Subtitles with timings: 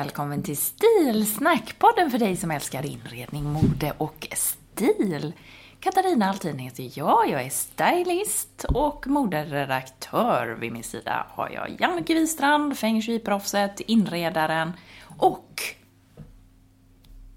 [0.00, 5.32] Välkommen till Stilsnack, podden för dig som älskar inredning, mode och stil.
[5.80, 10.56] Katarina Altin heter jag, jag är stylist och moderedaktör.
[10.60, 14.72] Vid min sida har jag Jannike Wistrand, feng shui-proffset, inredaren
[15.18, 15.62] och...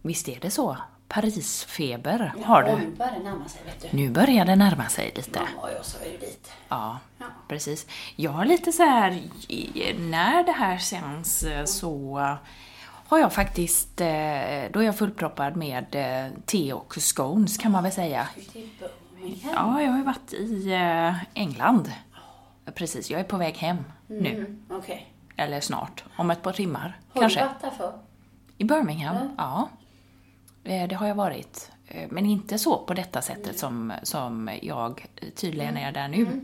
[0.01, 0.77] Visst är det så?
[1.13, 2.81] Parisfeber har Ja, du.
[2.81, 3.97] nu börjar det närma sig, vet du.
[3.97, 5.39] Nu börjar det närma sig lite.
[5.61, 6.51] Ja, jag sa ju dit.
[6.69, 7.25] Ja, Ja.
[7.47, 7.87] precis.
[8.15, 9.21] Jag har lite så här,
[9.99, 12.17] när det här sänds eh, så
[13.07, 14.07] har jag faktiskt, eh,
[14.71, 18.27] då är jag fullproppad med eh, te och scones kan man väl säga.
[19.43, 20.73] Ja, jag har ju varit i
[21.33, 21.91] England.
[22.75, 24.29] Precis, jag är på väg hem nu.
[24.35, 25.13] Mm, Okej.
[25.35, 27.39] Eller snart, om ett par timmar Har kanske.
[27.39, 27.93] du varit där för?
[28.57, 29.69] I Birmingham, ja.
[30.63, 31.71] Eh, Det har jag varit.
[31.87, 36.25] Eh, Men inte så på detta sättet som, som jag tydligen är där nu.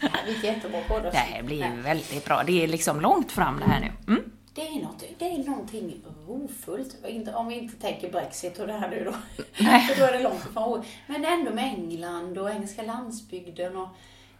[0.00, 1.02] Det här blir jättebra podd.
[1.02, 2.42] Det här blir väldigt bra.
[2.42, 4.12] Det är liksom långt fram det här nu.
[4.12, 4.32] Mm.
[4.54, 6.96] Det är, något, det är någonting rofullt.
[7.34, 9.14] Om vi inte tänker Brexit och det här nu då.
[9.58, 9.94] Nej.
[9.98, 10.84] Då är det långt ifrån ro.
[11.06, 13.88] Men ändå med England och engelska landsbygden och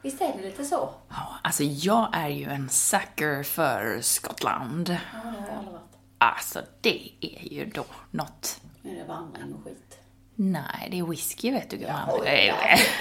[0.03, 0.91] visst är det lite så?
[1.09, 4.89] Ja, alltså jag är ju en sucker för Skottland.
[4.89, 4.97] Ja,
[5.31, 5.90] det har jag aldrig varit.
[6.21, 8.61] Alltså det är ju då något.
[8.85, 9.99] Är det vandring och skit.
[10.35, 12.09] Nej, det är whisky vet du gumman.
[12.13, 12.47] Oj, Eh,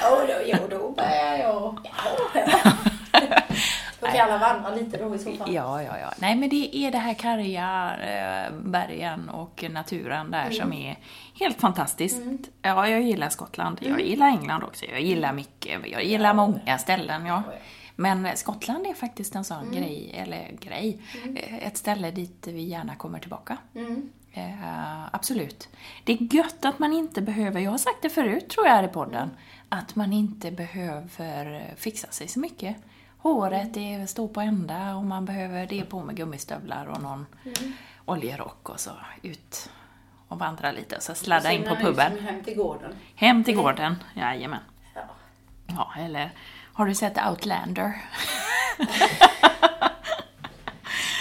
[0.02, 1.80] ja, då, jo, då börjar jag...
[1.84, 2.72] Ja.
[4.02, 5.53] Då kan alla vandra lite då i så fall.
[5.53, 6.13] Ja, ja, ja.
[6.18, 10.97] Nej, men det är det här karga eh, bergen och naturen där som är
[11.40, 12.22] helt fantastiskt.
[12.62, 13.78] Ja, jag gillar Skottland.
[13.81, 14.86] Jag gillar England också.
[14.86, 15.88] Jag gillar mycket.
[15.88, 17.44] Jag gillar många ställen, ja.
[17.99, 21.01] Men Skottland är faktiskt en sån grej, eller grej,
[21.35, 23.57] eh, ett ställe dit vi gärna kommer tillbaka.
[24.31, 25.69] Eh, absolut.
[26.03, 28.83] Det är gött att man inte behöver, jag har sagt det förut tror jag här
[28.83, 29.29] i podden,
[29.69, 32.75] att man inte behöver fixa sig så mycket.
[33.17, 37.25] Håret det står på ända och man behöver det på med gummistövlar och någon
[38.05, 39.69] oljerock och så ut
[40.27, 42.19] och vandra lite och så sladda in på puben.
[42.19, 42.91] Hem till gården.
[43.15, 44.59] Hem till gården, jajamän.
[44.95, 45.01] Ja.
[45.67, 46.31] Ja, eller
[46.79, 47.94] har du sett Outlander?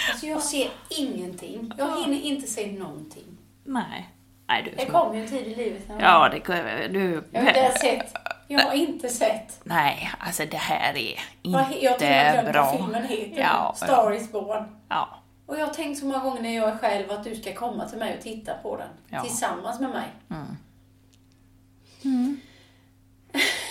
[0.09, 1.71] Alltså jag ser ingenting.
[1.77, 3.37] Jag hinner inte se någonting.
[3.63, 4.09] Nej.
[4.47, 7.23] Nej, du Det kommer ju en tid i livet när Ja, det du...
[7.31, 8.13] jag har inte sett.
[8.47, 9.59] Jag har inte sett.
[9.63, 12.71] Nej, alltså det här är Jag har- jag inte glömt bra.
[12.77, 13.41] filmen heter.
[13.41, 14.79] Ja, Star is born.
[14.89, 15.09] ja.
[15.45, 17.85] Och jag har tänkt så många gånger när jag är själv att du ska komma
[17.89, 18.87] till mig och titta på den.
[19.09, 19.21] Ja.
[19.23, 20.07] Tillsammans med mig.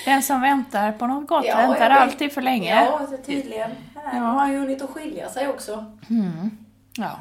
[0.05, 2.85] Den som väntar på något gott Ja, väntar alltid för länge.
[2.85, 3.71] Ja, alltså, tydligen.
[3.95, 5.85] Här har han ju hunnit att skilja sig också.
[6.99, 7.17] Ja,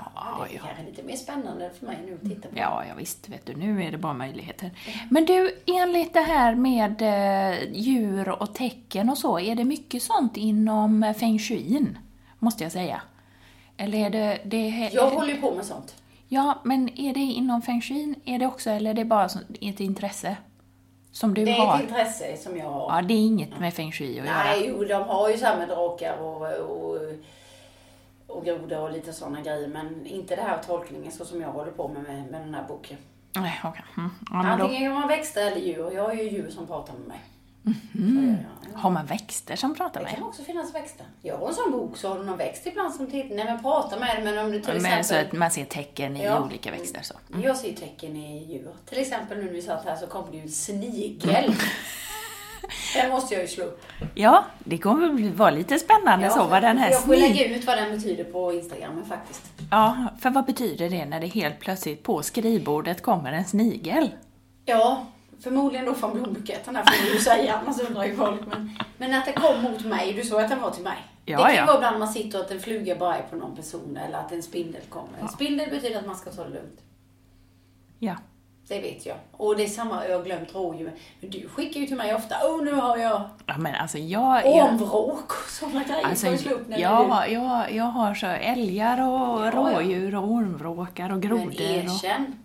[0.49, 2.57] Det är kanske lite mer spännande för mig nu att titta på.
[2.57, 4.71] Ja, ja visst, vet du, nu är det bara möjligheter.
[5.09, 10.03] Men du, enligt det här med eh, djur och tecken och så, är det mycket
[10.03, 11.97] sånt inom eh, feng shuin?
[12.39, 13.01] Måste jag säga.
[13.77, 14.39] Eller är det...
[14.43, 15.95] det Jag håller ju på med sånt.
[16.27, 18.15] Ja, men är det inom feng shuin?
[18.25, 19.25] Är det också, eller är det bara
[19.61, 20.37] ett intresse?
[21.17, 21.75] Som du Det är har?
[21.75, 22.95] ett intresse som jag har.
[22.95, 24.37] Ja, det är inget med feng shui att göra.
[24.43, 26.97] Nej, jo, de har ju samma drakar och, och,
[28.27, 29.67] och grodor och lite sådana grejer.
[29.67, 32.63] Men inte det här tolkningen så som jag håller på med med, med den här
[32.67, 32.97] boken.
[33.35, 33.83] Nej, okej.
[33.97, 34.09] Mm.
[34.31, 35.91] Ja, men då, Antingen kan man växter eller djur.
[35.91, 37.19] Jag har ju djur som pratar med mig.
[37.73, 38.35] Så
[38.73, 38.79] jag.
[38.79, 40.13] Har man växter som pratar Det med?
[40.15, 41.05] kan också finnas växter.
[41.21, 43.61] Jag har en sån bok, så har du någon växt ibland som tittar, nej men
[43.61, 45.25] pratar med men om du till Men så exempel...
[45.27, 46.43] att man ser tecken i Ja.
[46.45, 47.13] olika växter så.
[47.43, 48.71] Jag ser tecken i djur.
[48.89, 51.55] Till exempel nu när vi satt här så kom det ju en snigel.
[52.95, 53.81] Den måste jag ju slå upp.
[54.15, 57.77] Ja, det kommer vara lite spännande så vad den här jag får lägga ut vad
[57.77, 59.41] den betyder på Instagram faktiskt.
[59.71, 64.09] Ja, för vad betyder det när det helt plötsligt på skrivbordet kommer en snigel?
[64.65, 65.05] Ja,
[65.39, 68.41] förmodligen då från blombuketten här får ju säga, annars undrar ju folk.
[68.47, 70.97] Men, men att det kom mot mig, du såg att den var till mig.
[71.25, 71.65] Ja, det kan ju ja.
[71.65, 74.31] vara ibland man sitter och att en fluga bara är på någon person eller att
[74.31, 75.19] en spindel kommer.
[75.21, 76.81] En spindel betyder att man ska ta det lugnt.
[77.99, 78.15] Ja.
[78.67, 79.15] Det vet jag.
[79.31, 80.91] Och det är samma, jag har glömt rådjur.
[81.19, 84.45] Men du skickar ju till mig ofta, åh nu har jag ja men alltså jag...
[84.45, 86.05] ormvråk och sådana grejer.
[86.05, 90.23] Alltså, får du upp när ja, jag, jag har så älgar och Ja, rådjur och
[90.23, 91.27] ormvråkar och du...
[91.27, 91.55] Men grodor.
[91.55, 92.35] Och, erkänn.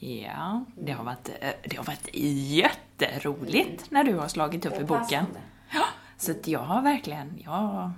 [0.00, 4.84] Ja, det har varit, eh, det har varit jätteroligt när du har slagit upp i
[4.84, 5.26] boken.
[5.74, 5.84] Ja,
[6.18, 7.90] så att jag har verkligen, jag...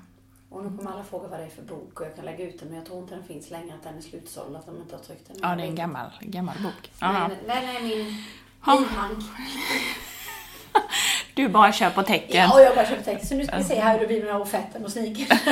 [0.49, 2.59] Och nu kommer alla fråga vad det är för bok och jag kan lägga ut
[2.61, 4.97] den men jag tror inte den finns längre, att den är slutsåld, att de inte
[4.97, 5.37] har tryckt den.
[5.43, 6.91] Ja, det är en gammal, gammal bok.
[7.01, 7.31] Ja.
[7.47, 8.25] Den är min
[8.67, 8.79] Ja.
[8.81, 9.17] bihang.
[11.35, 12.49] Du bara kör på tecken.
[12.51, 13.29] Ja, jag bara köpte text.
[13.29, 15.39] Så nu ska vi se här hur det blir med ofetten och snigeln.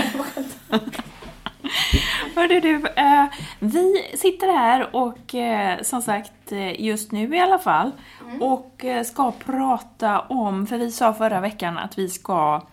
[2.37, 3.25] Hörde du, eh,
[3.59, 6.33] vi sitter här och eh, som sagt
[6.79, 7.93] just nu i alla fall
[8.41, 12.67] och eh, ska prata om, för vi sa förra veckan att vi ska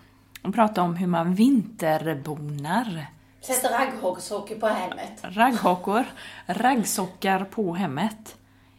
[0.54, 3.06] prata om hur man vinterbonar.
[3.40, 5.20] Sätter raggsockor på hemmet.
[5.22, 6.04] Ragghackor,
[6.46, 8.36] raggsockar på hemmet.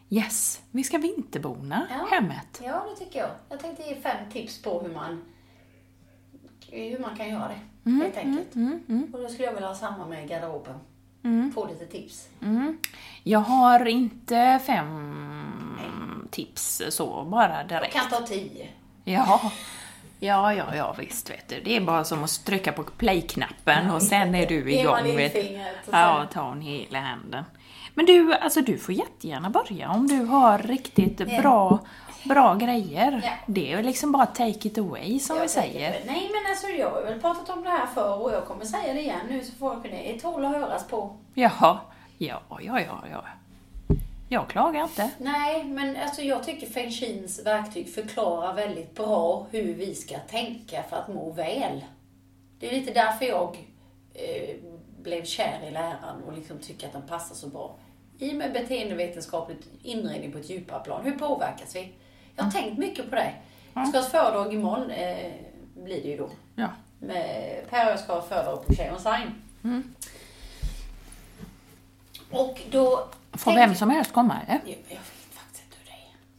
[0.08, 2.60] Yes, vi ska vinterbona hemmet.
[2.64, 3.30] Ja, det tycker jag.
[3.48, 5.24] Jag tänkte ge fem tips på hur man,
[6.70, 7.90] hur man kan göra det.
[7.90, 8.54] Mm, helt enkelt.
[9.14, 10.74] Och då skulle jag vilja ha samma med garderoben.
[11.24, 11.52] Mm.
[11.54, 12.28] Få lite tips.
[13.22, 15.78] Jag har inte fem
[16.30, 17.94] tips så bara Jag direkt.
[17.94, 18.68] kan ta tio.
[19.04, 19.52] Ja.
[20.22, 21.60] Ja, ja, ja, visst vet du.
[21.64, 25.06] Det är bara som att trycka på play-knappen och sen är du igång.
[25.06, 25.32] in Vet.
[25.32, 27.44] fingret och Ja, ta hon hela handen.
[27.94, 31.78] Men du, alltså du får jättegärna börja om du har riktigt bra,
[32.24, 33.20] bra grejer.
[33.24, 33.30] Ja.
[33.46, 35.92] Det är liksom bara take it away som vi Jag tänker säger.
[35.92, 36.00] det.
[36.06, 38.94] Nej men alltså jag har väl pratat om det här förr och jag kommer säga
[38.94, 41.16] det igen nu så folk det tål att höras på.
[41.34, 41.78] Jaha.
[42.18, 43.24] Ja, ja, ja, ja.
[44.28, 45.10] Jag klagar inte.
[45.18, 50.82] Nej, men alltså jag tycker Feng Shins verktyg förklarar väldigt bra hur vi ska tänka
[50.82, 51.84] för att må väl.
[52.60, 53.56] Det är lite därför jag
[54.14, 54.56] eh,
[55.02, 57.76] blev kär i läran och liksom tycker att den passar så bra.
[58.18, 61.04] I och med beteendevetenskaplig inredning på ett djupare plan.
[61.04, 61.92] Hur påverkas vi?
[62.40, 63.32] Jag har tänkt mycket på det.
[63.74, 65.32] Jag ska ha ett föredrag imorgon, eh,
[65.74, 66.30] blir det ju då.
[66.54, 66.68] Ja.
[66.98, 69.34] Med Per och jag ska ha föredrag på Tjej Sign.
[72.30, 73.08] Och då...
[73.32, 74.60] Får vem som helst komma, eller?
[74.64, 75.92] jag, jag vet faktiskt inte hur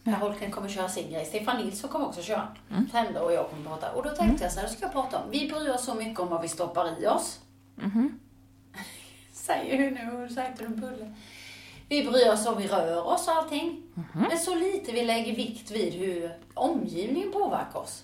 [0.03, 0.15] det är.
[0.15, 1.25] Per Holken kommer köra sin grej.
[1.25, 2.47] Stefan Nilsson kommer också köra.
[2.91, 3.91] Trende och jag kommer prata.
[3.91, 5.93] Och då tänkte jag så här, då ska jag prata om, vi bryr oss så
[5.93, 7.39] mycket om vad vi stoppar i oss.
[9.33, 11.13] Säger hur nu, och säkert en bulle.
[11.91, 13.81] Vi bryr oss om vi rör oss och allting.
[14.13, 18.03] Men så lite vi lägger vikt vid hur omgivningen påverkar oss.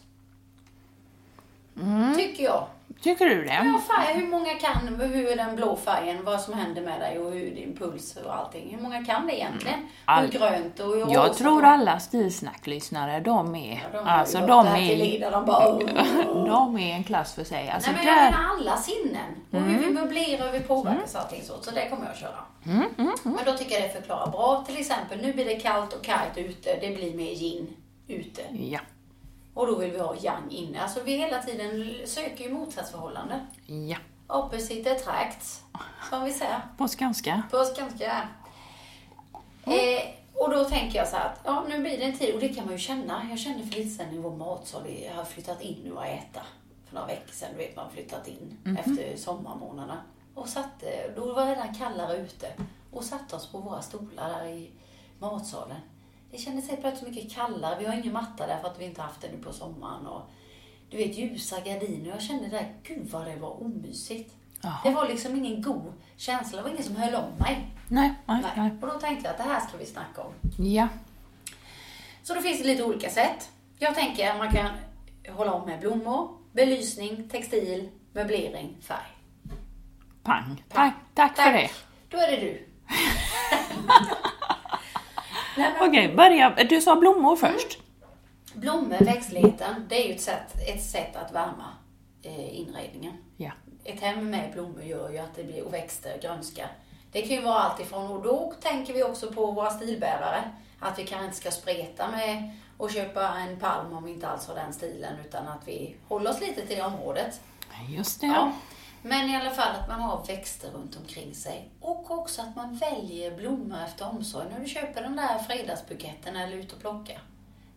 [2.18, 2.68] Tycker jag.
[3.02, 3.54] Tycker du det?
[3.54, 7.32] Ja, färg, hur många kan, hur den blå färgen, vad som händer med dig och
[7.32, 8.76] hur din puls och allting.
[8.76, 9.80] Hur många kan det egentligen?
[10.06, 14.38] All- Hur grönt och rosa Jag tror och- alla stilsnacklyssnare, de är, Ja, de alltså
[14.40, 15.68] de är, Lida, de bara,
[16.28, 17.70] "Åh." de är en klass för sig.
[17.70, 19.36] Alltså Nej men jag där, menar alla sinnen.
[19.52, 21.54] Och hur vi möblerar och hur vi påverkas och allting så.
[21.62, 22.40] Så det kommer jag att köra.
[23.24, 24.64] Men då tycker jag det förklarar bra.
[24.68, 26.76] Till exempel, nu blir det kallt och kargt ute.
[26.82, 27.68] Det blir mer yin
[28.08, 28.42] ute.
[28.52, 28.80] ja,
[29.58, 30.82] Och då vill vi ha yang inne.
[30.82, 33.40] Alltså vi hela tiden söker ju motsatsförhållanden.
[33.66, 33.98] ja,
[34.28, 35.64] Opposite attracts,
[36.10, 36.62] som vi säger.
[36.78, 37.44] på skånska.
[37.52, 38.28] på skånska.
[39.66, 42.40] Eh, och då tänker jag så här att ja, nu blir det en tid och
[42.40, 43.28] det kan man ju känna.
[43.30, 46.42] Jag kände för lite sen i vår matsal, vi har flyttat in nu och äta.
[46.88, 50.02] För några veckor sedan, du vet man flyttat in efter sommarmånaderna.
[50.36, 52.48] Och satt, eh, då var det redan kallare ute.
[52.92, 54.72] Och satte oss på våra stolar där i
[55.20, 55.78] matsalen.
[56.38, 57.80] Det kändes helt plötsligt mycket kallare.
[57.80, 60.08] Vi har ingen matta där för att vi inte haft det nu på sommaren.
[60.08, 60.22] Och,
[60.90, 62.10] du vet ljusa gardiner.
[62.10, 64.36] Jag kände där, gud vad det var omysigt.
[64.62, 64.80] Jaha.
[64.84, 66.58] Det var liksom ingen god känsla.
[66.58, 67.68] Det var ingen som höll om mig.
[67.88, 68.52] Nej, nej, Nej.
[68.58, 68.72] nej.
[68.82, 70.34] Och då tänkte jag att det här ska vi snacka om.
[70.66, 70.88] Ja,
[72.24, 73.50] Så då finns det lite olika sätt.
[73.80, 74.70] Jag tänker att man kan
[75.36, 79.18] hålla om med blommor, belysning, textil, möblering, färg.
[80.24, 80.64] pang.
[80.70, 81.70] Tack, tack för det.
[82.10, 82.68] Då är det du.
[85.82, 86.50] Okej, börja.
[86.70, 87.80] Du sa blommor först.
[88.54, 91.66] Blommor, växtligheten, det är ju ett sätt, ett sätt att värma
[92.24, 93.14] eh, inredningen.
[93.38, 93.52] Ja.
[93.84, 96.70] Ett hem med blommor gör ju att det blir och växter, grönska.
[97.12, 100.52] Det kan ju vara allt ifrån, och då tänker vi också på våra stilbärare.
[100.80, 104.48] Att vi kanske inte ska spreta med och köpa en palm om vi inte alls
[104.48, 107.42] har den stilen utan att vi håller oss lite till det området.
[107.90, 108.28] Just det.
[108.28, 108.52] Ja.
[109.08, 111.70] Men i alla fall att man har växter runt omkring sig.
[111.80, 114.46] Och också att man väljer blommor efter omsorg.
[114.52, 117.22] När du köper den där fredagsbuketten eller ut och plockar.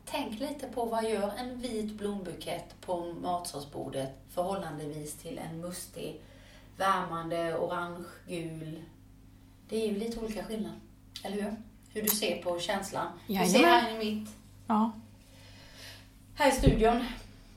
[0.05, 6.21] Tänk lite på vad gör en vit blombukett på matsalsbordet förhållandevis till en mustig,
[6.77, 8.83] värmande, orange-gul.
[9.69, 10.73] Det är ju lite olika skillnad.
[11.25, 11.57] Eller hur?
[11.93, 13.07] Hur du ser på känslan.
[13.27, 13.71] Du ser Jajamän.
[13.85, 14.29] här i mitt
[14.67, 14.91] Ja.
[16.35, 17.05] här i studion,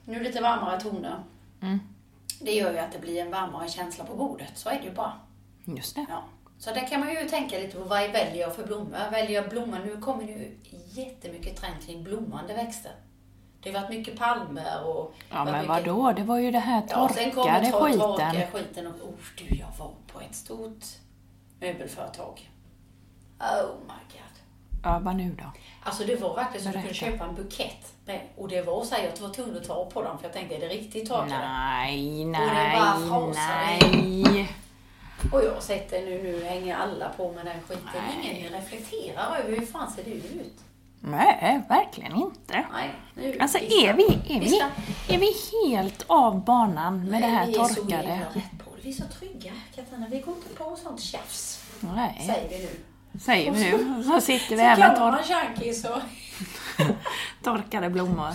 [0.04, 1.22] nu lite varmare toner.
[1.62, 1.80] Mm.
[2.44, 4.50] Det gör ju att det blir en varmare känsla på bordet.
[4.54, 5.12] Så är det ju bara.
[5.64, 6.06] Just det.
[6.08, 6.24] Ja.
[6.58, 9.10] Så där kan man ju tänka lite på vad väljer jag för blommor.
[9.10, 10.58] Väljer jag blommor, nu kommer det ju
[11.02, 12.92] jättemycket trend kring blommande växter.
[13.60, 15.14] Det har varit mycket palmer och...
[15.30, 16.12] Ja, men mycket- vadå?
[16.12, 18.00] Det var ju det här Ja, sen torkade tor- skiten.
[18.00, 18.92] torkade skiten och...
[19.08, 20.84] Oh, du, jag var på ett stort
[21.60, 22.50] möbelföretag.
[23.40, 24.23] Oh my god.
[24.84, 25.44] Ja, vad nu då?
[25.82, 27.92] Alltså det var verkligen så att du kunde köpa en bukett.
[28.04, 30.32] Med, och det var så här, jag var tvungen att ta på dem för jag
[30.32, 31.48] tänkte, är det riktigt torkade?
[31.48, 34.48] Nej, det nej, bara frasar nej.
[35.32, 38.02] Och jag har sett det nu, nu hänger alla på med den skiten.
[38.22, 38.36] Nej.
[38.38, 40.54] Ingen reflekterar över hur fan ser det ut.
[41.00, 42.66] Nej, verkligen inte.
[42.72, 44.60] Nej, nu, Alltså är vi, är vi,
[45.14, 45.32] är vi
[45.68, 48.20] helt av banan med det här vi är så torkade?
[48.34, 48.82] rätt på det.
[48.82, 50.06] Vi är så trygga, Katarina.
[50.10, 51.64] Vi går inte på sånt tjafs.
[51.80, 52.70] Nej, Säger vi nu.
[53.20, 54.02] Säger vi nu.
[54.04, 56.00] Så sitter vi här med kallar tor- man Shanky så.
[57.42, 58.30] torkade blommor.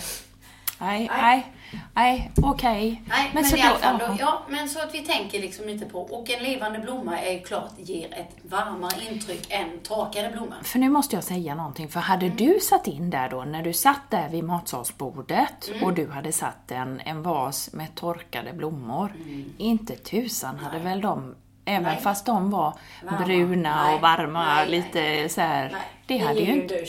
[0.82, 1.52] Nej, Nej.
[1.94, 3.02] nej, okej.
[3.08, 4.08] Nej, men, så i alla fall jaha.
[4.08, 7.32] då, ja, men så att vi tänker liksom lite på, och en levande blomma är
[7.32, 10.56] ju klart ger ett varmare intryck än torkade blommor.
[10.62, 12.36] För nu måste jag säga någonting, för hade Mm.
[12.36, 15.82] du satt in där då, när du satt där vid matsalsbordet Mm.
[15.84, 19.12] och du hade satt en, en vas med torkade blommor,
[19.58, 21.34] inte tusan hade väl de,
[21.70, 21.94] även Mm.
[21.94, 22.02] Nej.
[22.02, 22.74] fast de var
[23.04, 23.24] Varma.
[23.24, 25.76] bruna Nej, och varma, nej, lite så här.
[26.06, 26.84] Det hade ju inte,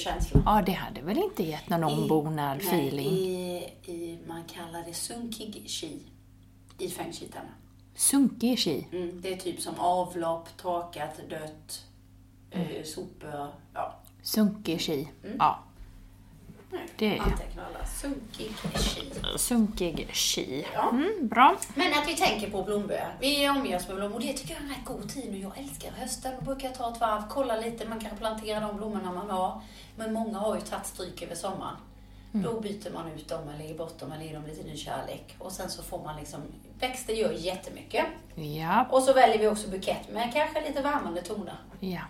[0.46, 3.08] ja det hade väl inte gett någon ombonad feeling.
[3.08, 6.00] I, i, man kallar det sunkig chi
[6.78, 7.52] i feng shui-termer.
[7.96, 8.88] Sunkig chi.
[8.92, 11.86] Mm, det är typ som avlopp, torkat, dött,
[12.52, 13.48] eh, sopor.
[13.74, 13.96] Ja.
[14.24, 15.08] Sunkig chi.
[15.24, 15.36] Mm.
[15.40, 15.60] Ja.
[16.98, 17.86] Det är alla.
[17.86, 19.12] Sunkig chi.
[19.38, 20.66] sunkig chi.
[20.74, 20.90] Ja.
[20.90, 21.56] Mm, bra.
[21.76, 23.16] Men att vi tänker på blomböar.
[23.20, 24.20] Vi omger oss med blommor.
[24.20, 25.38] Det tycker jag är en rätt god tid nu.
[25.38, 26.34] Jag älskar hösten.
[26.40, 27.90] Då brukar jag ta ett varv, kolla lite.
[27.90, 29.62] Man kan plantera de blommorna man har.
[29.96, 31.76] Men många har ju tagit stryk över sommaren.
[32.34, 35.36] Då byter man ut dem eller ger bort dem eller ger dem lite ny kärlek.
[35.40, 36.42] Och sen så får man liksom...
[36.80, 38.06] Växter gör jättemycket.
[38.36, 41.56] Ja, Och så väljer vi också bukett med kanske lite värmande toner.
[41.80, 42.02] ja.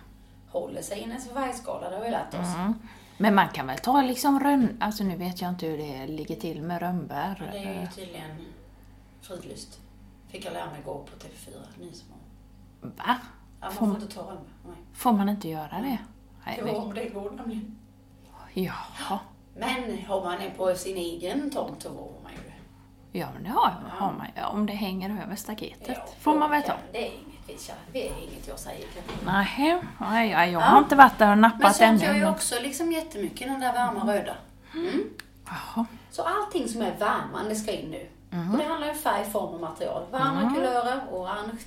[0.50, 2.54] Håller sig inom sin färgskala, det har vi lärt oss.
[2.56, 2.74] Mm.
[3.22, 4.76] Men man kan väl ta liksom rönn...
[4.80, 7.48] Alltså nu vet jag inte hur det ligger till med rönnbär.
[7.52, 8.30] Det är ju tydligen
[9.20, 9.80] fridlyst.
[10.28, 12.24] Fick jag lära mig igår på TV4 Nyhetsmorgon.
[12.80, 12.90] Va?
[13.06, 13.16] Ja,
[13.60, 14.44] man Får man, inte ta rönnbär.
[14.66, 14.74] Nej.
[14.94, 15.98] får man inte göra det?
[16.46, 17.78] Nej, Det men- var om det går nämligen.
[18.54, 19.18] Jaha.
[19.56, 23.18] Men har man en på sin egen tomt så vågar man ju det.
[23.18, 26.50] Ja, men det har, har man ja, Om det hänger över staketet Ja, får man
[26.50, 26.68] väl ta.
[26.72, 27.12] ja, Det är
[27.46, 28.86] vi kör- det är inget jag säger.
[29.26, 32.04] Nej, nej, ja, jag har inte varit där och Men nappat sånt ännu.
[32.04, 34.34] gör ju men- också liksom jättemycket, den där varma röda.
[34.74, 35.04] Mm.
[35.46, 35.86] Jaha.
[36.10, 38.06] Så allting som är värmande ska in nu.
[38.32, 38.50] Mm.
[38.52, 40.02] Och det handlar om färg, form och material.
[40.10, 41.58] Varma kulörer, orange,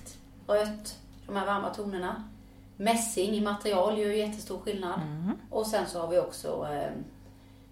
[0.48, 2.24] rött, de här varma tonerna.
[2.77, 5.01] Mässing i material gör ju jättestor skillnad.
[5.01, 5.32] Mm.
[5.50, 6.91] Och sen så har vi också eh,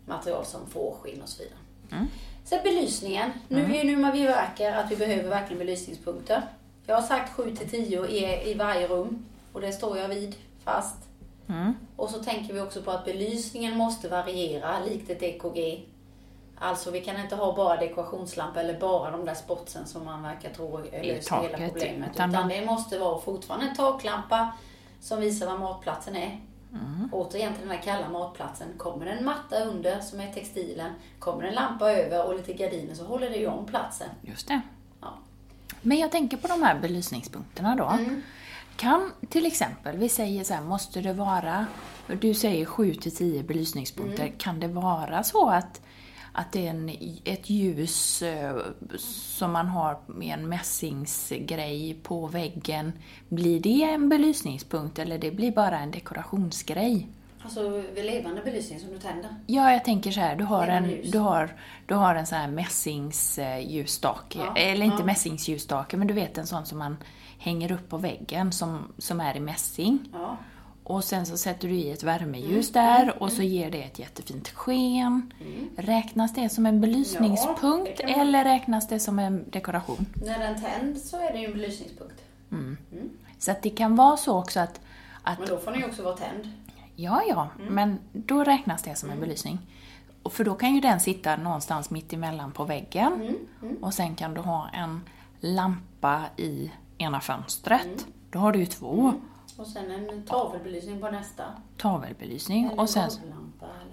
[0.07, 1.57] material som fårskinn och så vidare.
[1.91, 2.07] Mm.
[2.45, 3.31] Sen belysningen.
[3.47, 6.41] Nu är ju nu när vi verkar att vi behöver verkligen belysningspunkter.
[6.85, 9.25] Jag har sagt 7 till 10 i, i varje rum.
[9.53, 10.97] Och det står jag vid fast.
[11.49, 11.73] Mm.
[11.95, 15.89] Och så tänker vi också på att belysningen måste variera likt ett EKG.
[16.59, 20.49] Alltså vi kan inte ha bara dekorationslampor eller bara de där spotsen som man verkar
[20.49, 22.09] tro löser hela problemet.
[22.13, 24.53] utan Utan, de- det måste vara fortfarande en taklampa
[24.99, 26.39] som visar var matplatsen är.
[26.71, 27.09] Mm.
[27.11, 28.67] Återigen till den här kalla matplatsen.
[28.77, 33.03] Kommer en matta under som är textilen, kommer en lampa över och lite gardiner så
[33.05, 34.09] håller det ju om platsen.
[34.21, 34.61] Just det.
[35.83, 37.85] Men jag tänker på de här belysningspunkterna då.
[37.87, 38.21] Mm.
[38.75, 41.65] Kan till exempel, vi säger så här, måste det vara,
[42.21, 44.37] du säger 7 till 10 belysningspunkter, Mm.
[44.37, 45.81] kan det vara så att,
[46.31, 46.89] att det är en,
[47.23, 48.55] ett ljus eh,
[48.99, 52.91] som man har med en mässingsgrej på väggen,
[53.29, 57.07] blir det en belysningspunkt eller det blir bara en dekorationsgrej?
[57.43, 59.35] Alltså vid levande belysning som du tänder.
[59.47, 61.11] Ja, jag tänker så här, du har en, ljus.
[61.11, 65.05] du har, du har en sån här mässingsljusstake, Ja, eller inte ja.
[65.05, 66.97] mässingsljusstake, men du vet en sån som man
[67.37, 70.09] hänger upp på väggen som, som är i mässing.
[70.13, 70.37] Ja.
[70.83, 73.99] Och sen så sätter du i ett värmeljus Mm, där och så ger det ett
[73.99, 75.33] jättefint sken.
[75.77, 80.05] Räknas det som en belysningspunkt Ja, eller räknas det som en dekoration?
[80.13, 82.21] När den tänds så är det ju en belysningspunkt.
[83.39, 84.79] Så att det kan vara så också att,
[85.23, 86.49] att Men då får den ju också vara tänd.
[86.95, 87.73] Ja, ja, Mm.
[87.73, 89.59] men då räknas det som en belysning.
[90.23, 93.35] Och För då kan ju den sitta någonstans mitt emellan på väggen.
[93.61, 95.01] Mm, Och sen kan du ha en
[95.39, 97.85] lampa i ena fönstret.
[97.85, 97.97] Mm.
[98.31, 99.13] Då har du ju två.
[99.57, 101.43] Och sen en tavelbelysning på nästa.
[101.77, 102.69] Tavelbelysning.
[102.69, 103.09] Och, sen,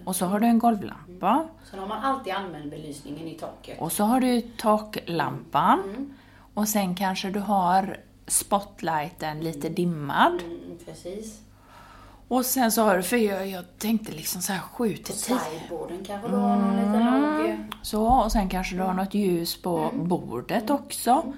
[0.05, 1.47] och så har du en golvlampa.
[1.71, 3.81] Sen har man alltid använt belysningen i taket.
[3.81, 5.81] Och så har du taklampan.
[5.85, 6.13] Mm.
[6.55, 10.33] Och sen kanske du har spotlighten lite dimmad.
[10.43, 11.41] Mm, precis.
[12.31, 15.13] Och sen så har du, för jag, jag tänkte liksom så här 7 till På
[15.13, 15.39] 10.
[15.39, 17.05] sideboarden kanske du har någon liten
[17.47, 17.57] låg...
[17.83, 20.09] Så, och sen kanske du har något ljus på Mm.
[20.09, 21.33] bordet också.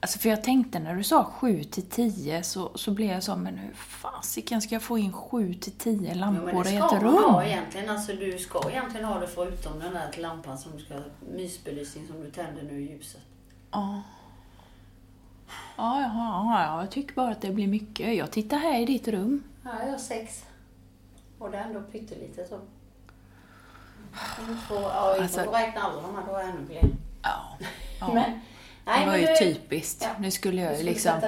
[0.00, 3.36] Alltså för jag tänkte när du sa 7 till 10 så, så blev jag så,
[3.36, 6.76] men hur fasiken ska jag få in 7 till 10 Ja, men lampor det i
[6.76, 7.14] ska ett man rum?
[7.34, 7.90] ha egentligen.
[7.90, 10.94] Alltså du ska egentligen ha det förutom den där lampan som du ska
[11.32, 13.20] mysbelysning som du tänder nu i ljuset.
[13.70, 14.02] Ja.
[15.76, 18.16] Ja, ja, ja, jag tycker bara att det blir mycket.
[18.16, 19.42] Jag tittar här i ditt rum.
[19.72, 20.44] Ja, jag har sex.
[21.38, 22.60] Och det är ändå pyttelite så.
[24.68, 26.82] Två, ja, Alltså- får räkna alla de här, då är det ännu fler.
[27.22, 27.58] Ja.
[28.00, 28.14] ja.
[28.14, 28.40] Men,
[28.86, 30.02] nej, det var ju du- typiskt.
[30.02, 30.10] Ja.
[30.20, 31.20] Nu skulle jag skulle liksom...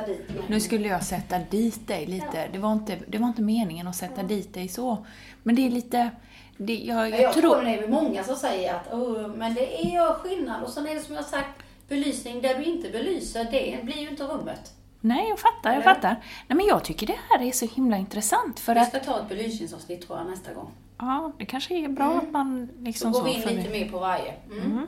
[0.49, 2.49] Nu skulle jag sätta dit dig lite.
[2.53, 5.07] Det, var inte, det var inte meningen att sätta dit dig så.
[5.43, 6.11] Men det är lite...
[6.57, 10.15] Det, jag, jag, jag tror det är många som säger att oh, men det är
[10.15, 10.63] skillnad.
[10.63, 14.11] Och sen är det som jag sagt, belysning där du inte belyser, det blir ju
[14.11, 14.73] inte rummet.
[15.01, 16.17] Nej, jag fattar, jag fattar.
[16.49, 18.89] Nej, men jag tycker det här är så himla intressant för Vi att...
[18.89, 20.71] ska ta ett belysningsavsnitt tror jag nästa gång.
[20.99, 22.69] Ja, det kanske är bra att man Mm.
[22.77, 24.35] Då liksom går vi in lite mer på varje.
[24.51, 24.87] Mm.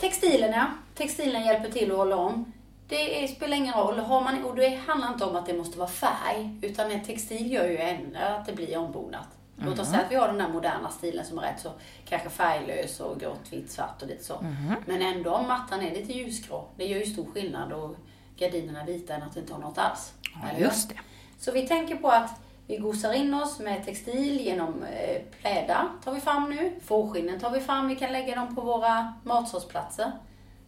[0.00, 0.72] Textilerna.
[0.94, 2.52] Textilen hjälper till att hålla om.
[2.88, 3.98] Det är, spelar ingen roll.
[3.98, 6.58] Har man, och det handlar inte om att det måste vara färg.
[6.62, 9.28] Utan en textil gör ju ändå att det blir ombonat.
[9.64, 11.72] Låt oss säga att vi har den här moderna stilen som är rätt så
[12.04, 14.44] kanske färglös och grått, vitt, svart och lite så.
[14.86, 16.68] Men ändå om mattan är lite ljusgrå.
[16.76, 17.96] Det gör ju stor skillnad och
[18.40, 20.12] gardinerna vita än att inte ha något alls.
[20.42, 20.94] Ja, just det.
[21.38, 22.30] Så vi tänker på att
[22.66, 26.80] vi gosar in oss med textil genom eh, plädar tar vi fram nu.
[26.84, 27.88] Fårskinnen tar vi fram.
[27.88, 30.12] Vi kan lägga dem på våra matsårsplatser.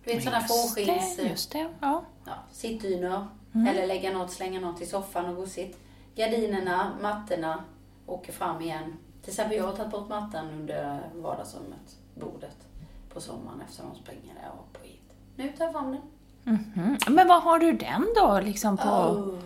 [0.05, 1.17] Du vet sådana fårskins...
[1.17, 1.69] det, just det.
[1.81, 2.05] Ja.
[2.27, 3.27] Ja, sittdynor.
[3.55, 3.67] Mm.
[3.67, 5.79] Eller lägga något, slänga något i soffan och gosigt.
[6.15, 7.65] Gardinerna, mattorna
[8.07, 8.97] åker fram igen.
[9.23, 12.57] Till exempel jag har tagit bort mattan under vardagsrummet, bordet,
[13.09, 15.15] på sommaren efter de springer där och på hit.
[15.37, 16.01] Nu tar jag fram den.
[16.45, 16.97] Mhm.
[17.09, 18.89] Men vad har du den då liksom på...
[18.89, 19.39] Oh.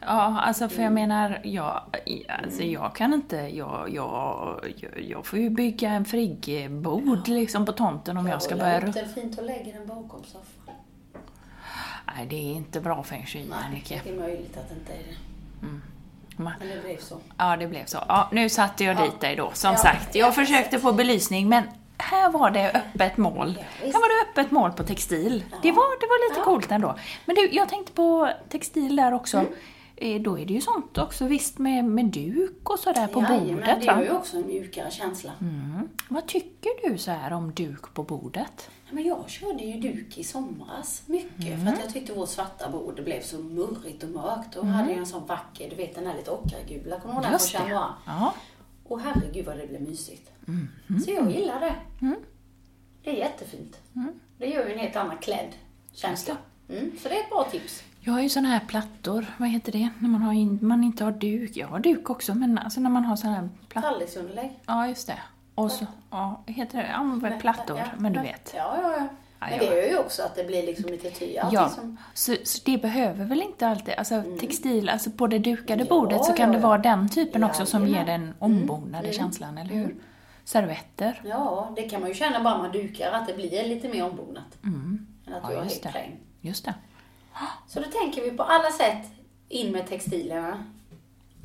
[0.00, 0.94] Ja, alltså för jag Mm.
[0.94, 1.82] menar, jag,
[2.42, 7.72] alltså jag kan inte, jag, jag, jag, jag får ju bygga en friggebod liksom på
[7.72, 8.80] tomten om jag, ska håller börja...
[8.80, 10.74] ru- den fint och lägger den bakom soffan.
[12.16, 14.00] Nej, det är inte bra feng shui, Nej, Annika.
[14.04, 15.16] det är möjligt att det inte är det.
[16.42, 17.16] Ma- Men det blev så.
[17.36, 17.98] Ja, det blev så.
[18.08, 19.04] Ja, nu satte jag Ja.
[19.04, 20.14] dit dig då, som Ja, sagt.
[20.14, 21.64] ja, Jag försökte få belysning, men
[21.98, 23.54] här var det öppet mål.
[23.58, 25.44] Ja, här var det öppet mål på textil.
[25.62, 26.44] Det, var, det var lite Ja.
[26.44, 26.94] coolt ändå.
[27.26, 29.36] Men du, jag tänkte på textil där också.
[29.38, 29.52] Mm.
[29.96, 33.54] Eh, Då är det ju sånt också visst med, med duk och sådär på Jajamän,
[33.54, 33.92] bordet det va?
[33.96, 35.32] gör ju också en mjukare känsla.
[35.40, 35.88] Mm.
[36.08, 38.70] Vad tycker du så här om duk på bordet?
[38.86, 41.66] Ja, Men jag körde ju duk i somras mycket Mm.
[41.66, 44.56] för att jag tyckte vårt svarta bord blev så murrigt och mörkt.
[44.56, 47.22] Och hade jag en sån vacker, du vet den där lite ockergula, kommer du ihåg
[47.22, 47.38] den Mm.
[47.38, 47.68] Från.
[48.08, 48.32] Chamois?
[48.88, 50.30] Och herregud vad det blev mysigt.
[50.48, 50.68] Mm.
[51.04, 51.74] Så jag gillar det.
[53.02, 53.78] Det är jättefint.
[54.38, 55.52] Det gör ju en helt annan klädd
[55.92, 56.36] känsla.
[56.68, 56.92] Mm.
[57.02, 57.82] Så det är ett bra tips.
[58.00, 59.88] Jag har ju såna här plattor, vad heter det?
[59.98, 61.56] När man, har in, man inte har duk.
[61.56, 63.90] Jag har duk också, men alltså när man har såna här plattor.
[63.90, 64.50] Tallriksunderlägg.
[64.66, 65.18] Ja, just det.
[65.54, 66.88] Och så, ja, heter det?
[66.88, 68.52] Ja, väl plattor, Ja, men du vet.
[68.56, 69.08] Ja, ja, ja.
[69.40, 71.32] Men det gör ju också att det blir liksom lite ty.
[71.52, 71.98] Ja, som...
[72.14, 75.86] så, så det behöver väl inte alltid, alltså textil, alltså på det dukade Mm.
[75.90, 76.62] Ja, bordet så ja, kan det ja.
[76.66, 79.96] vara den typen också som ger den ombonade känslan, eller hur?
[80.44, 81.22] Servetter.
[81.24, 84.58] Ja, det kan man ju känna bara man dukar, att det blir lite mer ombonat.
[84.64, 85.06] Än att Mm.
[85.26, 85.88] Du har helt det.
[85.88, 86.16] plain.
[86.40, 86.74] Just det.
[87.66, 89.06] Så då tänker vi på alla sätt
[89.48, 90.64] in med textilerna.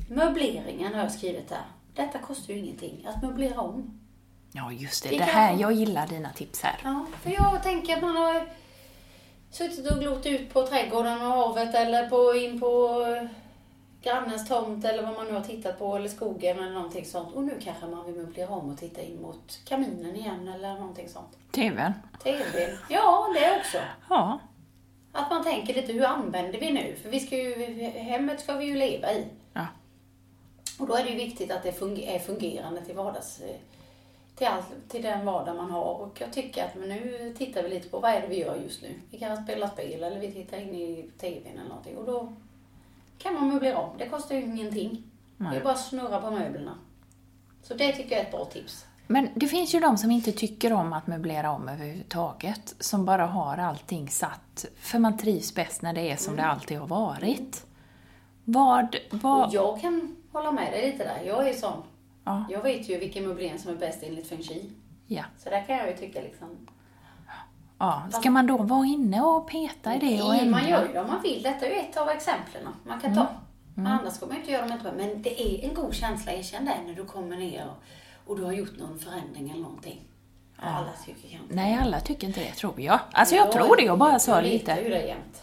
[0.08, 1.64] Möbleringen har jag skrivit där.
[1.94, 4.00] Detta kostar ju ingenting, att möblera om.
[4.56, 5.18] Ja, just det.
[5.18, 6.76] Det här, jag gillar dina tips här.
[6.84, 8.46] Ja, för jag tänker att man har
[9.50, 13.28] suttit och glott ut på trädgården och havet eller på, in på eh,
[14.02, 17.34] grannens tomt eller vad man nu har tittat på eller skogen eller någonting sånt.
[17.34, 21.08] Och nu kanske man vill möblera om och titta in mot kaminen igen eller någonting
[21.08, 21.38] sånt.
[21.52, 21.92] TVn.
[22.22, 22.78] TVn.
[22.88, 23.78] Ja, det också.
[24.08, 24.38] Ja.
[25.12, 26.96] Att man tänker lite, hur använder vi nu?
[27.02, 27.54] För vi ska ju,
[27.90, 29.26] hemmet ska vi ju leva i.
[29.52, 29.66] ja.
[30.78, 31.68] Och då är det ju viktigt att det
[32.06, 33.40] är fungerande till vardags...
[34.36, 35.94] Till, all, till den vardag man har.
[35.94, 38.56] Och jag tycker att men nu tittar vi lite på vad är det vi gör
[38.56, 38.94] just nu.
[39.10, 41.96] Vi kan spela spel eller vi tittar in i TVn eller någonting.
[41.96, 42.32] Och då
[43.18, 43.98] kan man möblera om.
[43.98, 45.02] Det kostar ju ingenting.
[45.36, 45.56] Det Nej.
[45.56, 46.78] är bara att snurra på möblerna.
[47.62, 48.86] Så det tycker jag är ett bra tips.
[49.06, 52.74] Men det finns ju de som inte tycker om att möblera om överhuvudtaget.
[52.80, 56.78] Som bara har allting satt, för man trivs bäst när det är som det alltid
[56.78, 57.66] har varit.
[58.44, 59.46] Vad, vad...
[59.46, 61.22] Och jag kan hålla med dig lite där.
[61.26, 61.82] Jag är sån.
[62.24, 62.44] Ja.
[62.50, 64.70] Jag vet ju vilken möblering som är bäst enligt feng shui.
[65.06, 65.24] Ja.
[65.38, 66.48] Så där kan jag ju tycka liksom.
[67.78, 68.02] ja.
[68.12, 71.06] Ska man då vara inne och peta i det och man gör ju det om
[71.06, 71.42] man vill.
[71.42, 73.26] Detta är ju ett av exemplen man kan ta.
[73.74, 74.92] Men annars kommer man inte göra dem inte.
[74.96, 78.44] Men det är en god känsla, erkänn det, när du kommer ner och, och du
[78.44, 80.00] har gjort någon förändring eller någonting.
[80.56, 83.00] Alla tycker kanske inte Nej, alla tycker inte det, tror jag.
[83.12, 84.94] Alltså jag tror det, jag bara sa jag litar ju lite.
[84.94, 85.42] det jämt.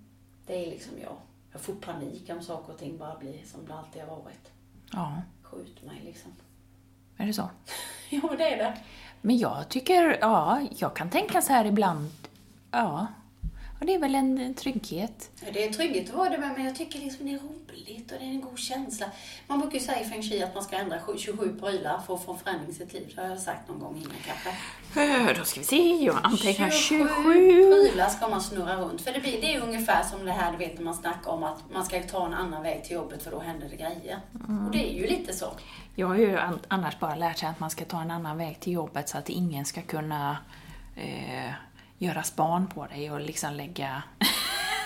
[0.51, 1.15] Det är liksom jag.
[1.51, 4.51] Jag får panik om saker och ting bara blir som det alltid har varit.
[4.93, 5.21] ja.
[5.43, 6.31] Skjut mig liksom.
[7.17, 7.49] Är det så?
[8.09, 8.77] Jo, det är det.
[9.21, 12.09] Men jag tycker, ja, jag kan tänka så här ibland,
[12.71, 13.07] ja.
[13.81, 15.29] Och det är väl en, en trygghet.
[15.53, 18.17] Det är trygghet att vara det med, men jag tycker liksom det är roligt och
[18.19, 19.05] det är en god känsla.
[19.47, 22.23] Man brukar ju säga i feng shui att man ska ändra 27 prylar för att
[22.25, 23.11] få en förändring i sitt liv.
[23.15, 24.49] Det har jag sagt någon gång innan kanske.
[25.31, 27.71] Eh, Då ska vi se, jag antecknar 27 27.
[27.71, 29.01] prylar ska man snurra runt.
[29.01, 31.43] För det, blir, det är ungefär som det här du vet när man snackar om
[31.43, 34.19] att man ska ta en annan väg till jobbet för då händer det grejer.
[34.65, 35.45] Och det är ju lite så.
[35.95, 38.59] Jag har ju an- annars bara lärt sig att man ska ta en annan väg
[38.59, 40.37] till jobbet så att ingen ska kunna
[40.95, 41.51] eh,
[42.01, 44.03] göra span på dig och liksom lägga...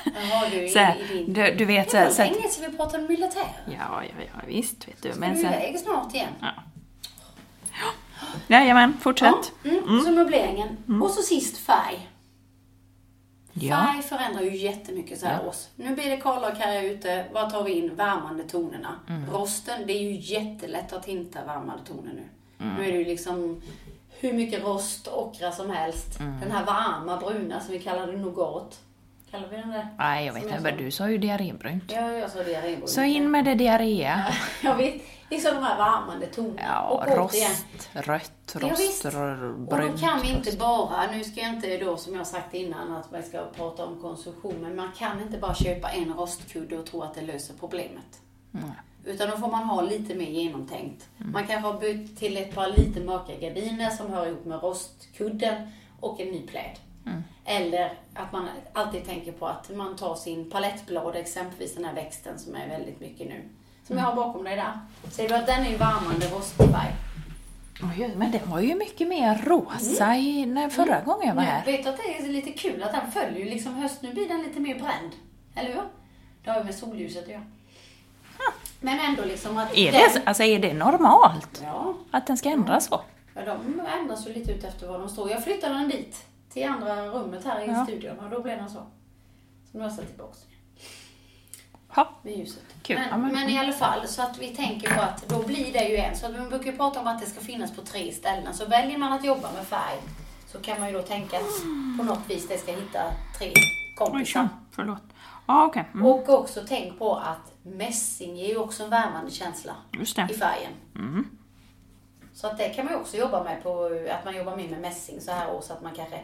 [0.06, 1.34] Jaha, du, i, så här, i din...
[1.34, 3.52] du, du vet så Det var länge sedan vi pratade om militär.
[3.66, 5.10] Ja, ja, ja, visst vet du.
[5.10, 6.30] Ska Men du iväg snart igen?
[6.42, 6.52] Ja.
[8.48, 9.52] Jajamän, fortsätt.
[9.64, 10.02] Mm.
[10.04, 11.02] Så möbleringen.
[11.04, 12.10] Och så sist färg.
[13.54, 13.78] Ja.
[13.78, 15.68] Färg förändrar ju jättemycket så här års.
[15.76, 17.26] Nu blir det karlag här ute.
[17.32, 17.96] Vad tar vi in?
[17.96, 19.00] Värmande tonerna.
[19.10, 19.30] Mm.
[19.30, 22.24] Rosten, det är ju jättelätt att hinta värmande toner nu.
[22.60, 22.76] Mm.
[22.76, 23.62] Nu är det ju liksom
[24.20, 26.20] hur mycket rost och ockra som helst.
[26.20, 26.40] Mm.
[26.40, 28.80] Den här varma bruna som vi kallar det nougat.
[29.32, 29.88] Kallar vi den det?
[29.98, 31.84] Nej, jag vet inte, men du sa ju diarrébrunt.
[31.92, 32.90] Ja, jag sa diarrébrunt.
[32.90, 34.12] Så in med det diarré.
[34.64, 36.62] Jag vet, liksom de här värmande tonerna.
[36.64, 37.36] Ja, och rost,
[37.94, 39.06] rött, Ja, rost, visst.
[39.06, 40.00] r- Och då brunt.
[40.00, 40.60] kan vi inte rost.
[40.60, 44.02] bara, nu ska jag inte då som jag sagt innan att vi ska prata om
[44.02, 48.22] konsumtion, men man kan inte bara köpa en rostkudde och tro att det löser problemet.
[49.06, 51.10] Utan då får man ha lite mer genomtänkt.
[51.18, 55.68] Man kanske har bytt till ett par lite mörka gardiner som hör ihop med rostkudden
[56.00, 56.80] och en ny pläd.
[57.46, 62.40] Eller att man alltid tänker på att man tar sin palettblad, exempelvis den här växten
[62.40, 63.42] som är väldigt mycket nu.
[63.88, 64.80] Som jag har bakom dig där.
[65.12, 66.96] Ser du att den är ju varmande rostfärg?
[67.84, 71.66] Oj, men den var ju mycket mer rosa i, när förra gången jag var här.
[71.66, 74.02] vet du att det är lite kul att den följer ju liksom höst.
[74.02, 75.12] Nu blir den lite mer bränd.
[75.56, 75.84] Eller hur?
[76.44, 77.46] Det har ju med solljuset att göra.
[78.86, 80.02] Men ändå liksom att Är den...
[80.14, 83.02] det, alltså, är det normalt Ja, att den ska ändras så?
[83.34, 85.30] ja, de ändras ju lite ut efter var de står.
[85.32, 87.86] Jag flyttade den dit, till andra rummet här i Ja.
[87.86, 88.80] studion och då blev den så.
[89.72, 90.52] Så nu har jag satt tillbaka den
[91.96, 92.10] Ja.
[92.24, 92.64] med ljuset.
[92.84, 92.96] Kul.
[92.98, 95.74] Men, Ja, men- men i alla fall, så att vi tänker på att då blir
[95.74, 96.16] det ju en.
[96.16, 98.54] Så att man brukar ju prata om att det ska finnas på tre ställen.
[98.54, 99.98] Så väljer man att jobba med färg
[100.48, 101.44] så kan man ju då tänka att
[101.98, 103.02] på något vis det ska hitta
[103.40, 104.42] tre Oj, kompisar.
[104.44, 105.04] så, förlåt.
[105.48, 105.86] Ja, okej.
[105.94, 106.06] Mm.
[106.06, 109.76] Och också tänk på att mässing ger ju också en värmande känsla
[110.30, 110.72] i färgen.
[112.34, 114.82] Så att det kan man ju också jobba med på, att man jobbar mer med
[114.82, 116.20] mässing så här års, att man kanske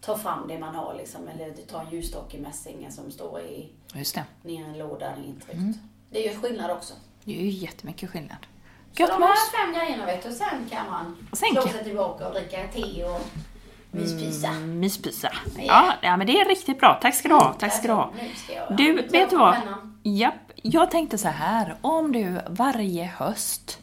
[0.00, 3.40] tar fram det man har liksom, eller du tar en ljusstock i mässingen som står
[3.40, 4.24] i, Just det.
[4.42, 5.78] ner en låda intryckt.
[6.10, 6.94] Det gör skillnad också.
[7.24, 8.46] Det är ju jättemycket skillnad.
[8.92, 9.28] Så Gött de mos.
[9.28, 13.04] här fem grejerna vet du, sen kan man sen slå sig tillbaka och dricka te
[13.04, 13.20] och
[13.90, 14.48] myspysa.
[14.48, 15.32] Mm, Myspysa.
[15.58, 16.98] Ja, ja, men det är riktigt bra.
[17.02, 17.52] Tack ska du ha.
[17.58, 18.12] Tack ska du ha.
[18.76, 19.56] Du, vet du vad?
[20.02, 21.76] Japp, jag tänkte så här.
[21.80, 23.78] Om du varje höst,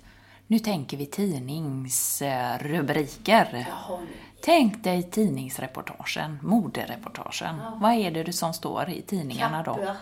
[0.47, 3.65] nu tänker vi tidningsrubriker.
[3.69, 3.99] Jaha.
[4.43, 7.55] Tänk dig tidningsreportagen, modereportagen.
[7.75, 9.73] Vad är det som står i tidningarna då?
[9.73, 9.95] Kappor.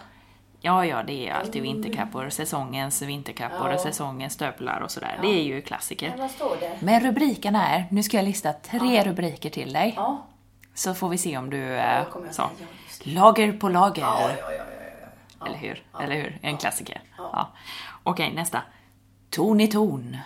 [0.65, 5.19] Ja, ja, det är alltid vinterkappor, säsongens vinterkappor och säsongens stövlar och sådär.
[5.21, 6.13] Det är ju klassiker.
[6.17, 6.29] Men?
[6.79, 9.93] Men rubriken är, nu ska jag lista tre rubriker till dig.
[9.95, 10.25] Ja.
[10.73, 11.57] Så får vi se om du...
[11.57, 12.41] Ja, eh, så.
[12.41, 12.49] Ja,
[13.03, 14.03] Lager på lager.
[15.45, 15.57] Ja, ja, ja.
[15.57, 15.83] Eller hur?
[15.99, 16.39] Eller hur?
[16.41, 17.01] En klassiker.
[17.17, 17.47] Ja.
[18.03, 18.61] Okej, nästa.
[19.29, 20.17] Ton i ton.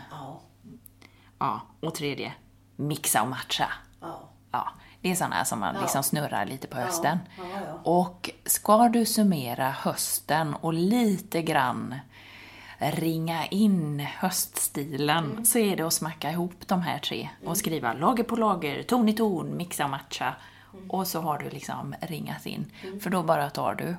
[1.39, 1.62] Ja.
[1.80, 2.34] Och tredje.
[2.75, 3.69] Mixa och matcha.
[4.51, 4.69] Ja.
[5.01, 7.19] Det är sådana som man liksom snurrar lite på hösten.
[7.84, 11.95] Och ska du summera hösten och lite grann
[12.80, 15.45] ringa in höststilen Mm.
[15.45, 19.10] så är det att smacka ihop de här tre och skriva lager på lager, ton
[19.10, 20.34] i ton, mixa och matcha.
[20.73, 20.91] Mm.
[20.91, 22.71] Och så har du liksom ringat in.
[23.01, 23.95] För då bara tar du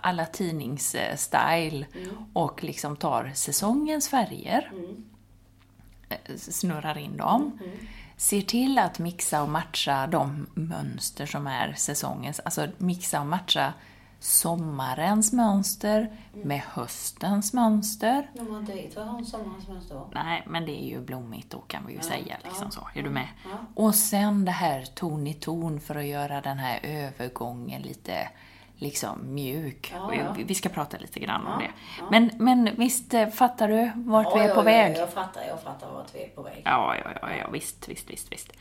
[0.00, 2.08] alla tidningsstyle Mm.
[2.32, 4.72] och liksom tar säsongens färger
[6.08, 7.58] eh, snurrar in dem.
[8.16, 13.72] Ser till att mixa och matcha de mönster som är säsongens, alltså mixa och matcha
[14.20, 18.30] sommarens mönster med höstens mönster.
[18.34, 20.08] De har inte vet vad sommarens mönster var.
[20.14, 22.36] Nej, men det är ju blommigt då kan vi ju säga.
[22.44, 22.88] Liksom så.
[22.94, 23.28] Är du med?
[23.44, 23.58] ja.
[23.74, 28.28] Och sen det här ton i ton för att göra den här övergången lite
[28.82, 29.92] liksom mjuk.
[29.94, 30.44] Ja, ja.
[30.46, 31.70] Vi- ska prata lite grann om det.
[32.10, 34.94] Men, men visst eh, fattar du vart vi är Ja, på ja, väg?
[34.96, 36.62] Ja, jag fattar, jag fattar vart vi är på väg.
[36.64, 38.52] Ja, ja, ja, ja visst, visst, visst, visst.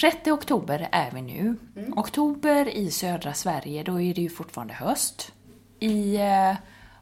[0.00, 1.56] 6 oktober är vi nu.
[1.96, 5.32] Oktober i södra Sverige, då är det ju fortfarande höst.
[5.80, 6.54] I, eh,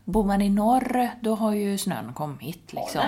[0.04, 3.02] bor man i norr, då har ju snön kommit liksom.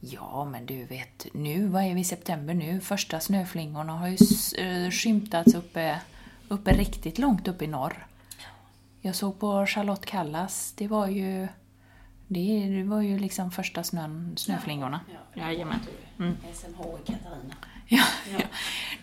[0.00, 2.80] Ja, men du vet, nu, vad är vi i september nu?
[2.80, 4.16] Första snöflingorna har ju
[4.58, 6.00] eh, skymtats uppe,
[6.48, 8.06] uppe riktigt långt upp i norr.
[9.06, 11.48] Jag såg på Charlotte Kallas, det var ju,
[12.28, 15.00] det, det var ju liksom första snön, snöflingorna.
[15.34, 15.80] Ja, Jajamän.
[16.54, 17.54] SMH i Katarina.
[17.86, 18.02] Ja,
[18.38, 18.38] ja.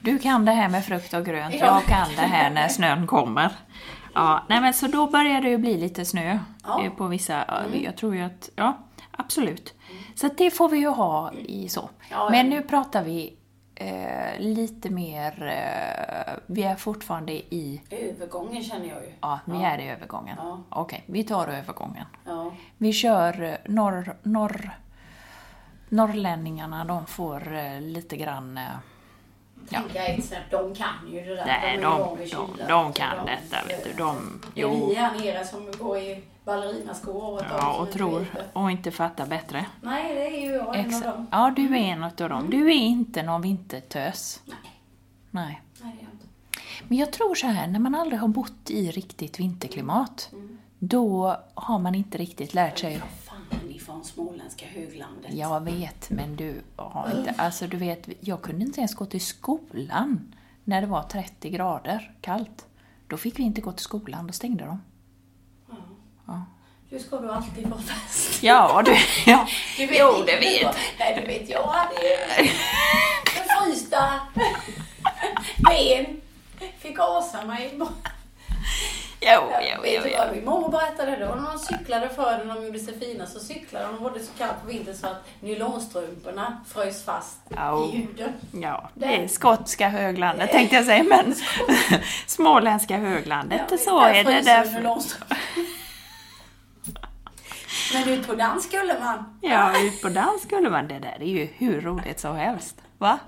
[0.01, 1.65] Du kan det här med frukt och grönt, Ja.
[1.65, 3.51] jag kan det här när snön kommer.
[4.13, 6.73] Ja, nej men så då börjar det ju bli lite snö Ja.
[6.79, 6.91] Mm.
[6.91, 8.77] eh, på vissa, ja, jag tror ju att, ja
[9.11, 9.73] absolut.
[10.15, 11.89] Så att det får vi ju ha i så.
[12.09, 12.55] Ja, Men ja.
[12.57, 13.33] nu pratar vi
[13.81, 19.11] eh, lite mer, eh, vi är fortfarande i, Övergången känner jag ju.
[19.21, 20.37] ja vi är i övergången.
[20.39, 20.59] Ja.
[20.69, 22.05] Okej, vi tar övergången.
[22.25, 22.51] Ja.
[22.77, 24.71] Vi kör eh, norr, norr,
[25.89, 28.63] norrlänningarna, de får eh, lite grann eh,
[30.21, 31.45] snäpp, de kan ju det där.
[31.45, 32.67] Nej, de, de, kyla.
[32.67, 33.93] de kan detta, vet du.
[33.93, 38.25] De, Det är jo, vi här nere som går i ballerinaskor om ja, och tror
[38.53, 39.65] och inte fattar bättre.
[39.81, 41.27] Nej, det är ju jag en av dem.
[41.31, 42.49] Ja, du är en av dem.
[42.49, 44.41] Du är inte någon vintertös.
[44.45, 44.57] Nej,
[45.31, 45.61] Nej.
[45.81, 46.27] nej det är jag inte.
[46.87, 50.29] Men jag tror så här, när man aldrig har bott i riktigt vinterklimat,
[50.79, 53.01] då har man inte riktigt lärt sig
[53.81, 55.33] från småländska höglandet?
[55.33, 57.31] Jag vet, men du har inte...
[57.37, 62.15] Alltså du vet, jag kunde inte ens gå till skolan när det var 30 grader
[62.21, 62.65] kallt.
[63.07, 64.81] Då fick vi inte gå till skolan, då stängde de.
[66.89, 68.43] Hur ska du alltid vara fest?
[68.43, 68.95] Ja, du...
[69.31, 69.47] Ja.
[69.77, 72.49] Du vet Jo, det vet var- Nej, du vet, jag hade ju
[73.59, 74.03] frysta
[75.57, 76.21] ben.
[76.79, 77.79] Fick asa mig.
[79.23, 80.35] Jo, jo, jo, du jo.
[80.35, 81.35] min mormor berättade då?
[81.35, 84.03] När de cyklade förr, när de gjorde sig fina, så cyklade de.
[84.03, 87.89] Var det så kallt på vintern så att nylonstrumporna frös fast Au.
[87.93, 88.33] i huden.
[88.51, 91.35] Ja, det är skotska höglandet tänkte jag säga, men
[92.27, 95.01] småländska höglandet, Ja, så är det därför.
[97.93, 99.39] Men ut på dans skulle man.
[99.41, 100.87] Ja, ut på dans skulle man.
[100.87, 102.81] Det där är ju hur roligt som helst.
[102.97, 103.19] Va?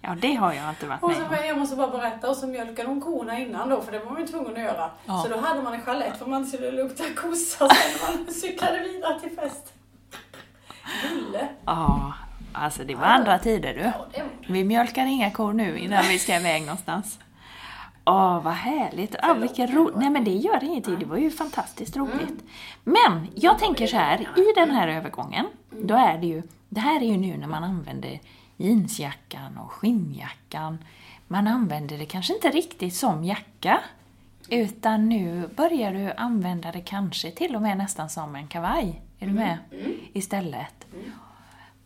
[0.00, 1.34] Ja, det har jag inte varit Och med så, om.
[1.46, 4.20] jag måste bara berätta, och så mjölkade de korna innan då, för det var man
[4.20, 4.90] ju tvungen att göra.
[5.06, 5.22] Ja.
[5.22, 8.78] Så då hade man en chalett för man skulle lukta kossa sen när man cyklade
[8.78, 9.72] vidare till fest.
[11.02, 11.48] Bulle.
[11.64, 12.12] Ja,
[12.52, 13.80] alltså det var andra tider du.
[13.80, 14.52] Ja, det var det.
[14.52, 17.18] Vi mjölkar inga kor nu innan vi ska iväg någonstans.
[18.06, 19.16] Åh, vad härligt.
[19.22, 19.90] Ja, vilken ro...
[19.96, 20.98] Nej, men det gör ingenting.
[20.98, 22.44] Det var ju fantastiskt roligt.
[22.84, 26.42] Men jag tänker så här, i den här övergången, då är det ju...
[26.68, 28.20] Det här är ju nu när man använder
[28.56, 30.78] jeansjackan och skinnjackan.
[31.28, 33.80] Man använder det kanske inte riktigt som jacka,
[34.48, 39.02] utan nu börjar du använda det kanske till och med nästan som en kavaj.
[39.18, 39.58] Är du med?
[40.12, 40.86] Istället.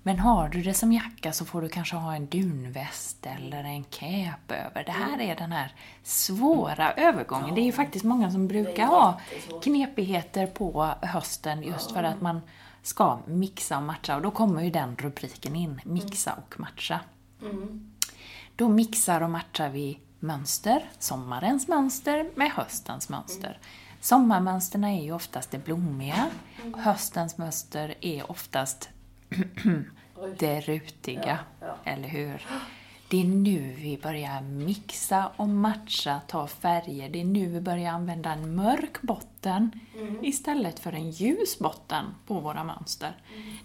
[0.02, 3.84] Men har du det som jacka så får du kanske ha en dunväst eller en
[3.84, 4.84] cap över.
[4.84, 7.54] Det här är den här svåra övergången.
[7.54, 9.20] Det är ju faktiskt många som brukar ha
[9.62, 12.40] knepigheter på hösten just för att man
[12.82, 14.16] ska mixa och matcha.
[14.16, 17.00] Och då kommer ju den rubriken in, mixa och matcha.
[18.56, 23.58] Då mixar och matchar vi mönster, sommarens mönster med höstens mönster.
[24.00, 26.26] Sommarmönsterna är ju oftast det blommiga,
[26.76, 28.88] höstens mönster är oftast
[30.38, 31.38] det rutiga,
[31.84, 32.46] eller hur?
[33.08, 37.08] Det är nu vi börjar mixa och matcha, ta färger.
[37.08, 39.80] Det är nu vi börjar använda en mörk botten
[40.22, 43.16] istället för en ljus botten på våra mönster.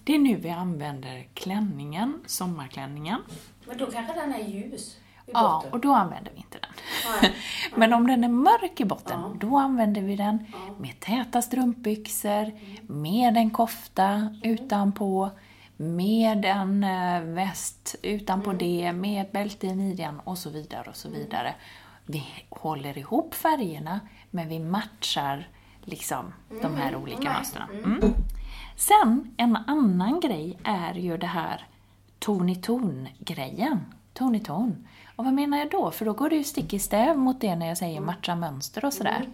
[0.04, 3.22] Det är nu vi använder klänningen, sommarklänningen.
[3.68, 4.98] Men då kanske den är ljus
[5.34, 6.70] Ja, och då använder vi inte den.
[7.22, 7.36] Nej.
[7.76, 10.46] Men om den är mörk i botten, då använder vi den
[10.80, 12.52] med täta strumpbyxor,
[12.82, 15.30] med en kofta utanpå,
[15.78, 20.96] med en eh, väst utanpå det, med ett bälte i midjan och så vidare och
[20.96, 21.56] så vidare.
[22.06, 24.00] Vi håller ihop färgerna,
[24.32, 25.48] men vi matchar
[25.82, 27.68] liksom de här olika mönstren.
[27.70, 28.14] Mm.
[28.76, 31.68] Sen, en annan grej är ju det här
[32.20, 33.80] ton i ton-grejen.
[34.14, 34.88] Ton i ton.
[35.16, 35.92] Och vad menar jag då?
[35.92, 38.86] För då går det ju stick i stäv mot det när jag säger matcha mönster
[38.86, 39.30] och sådär.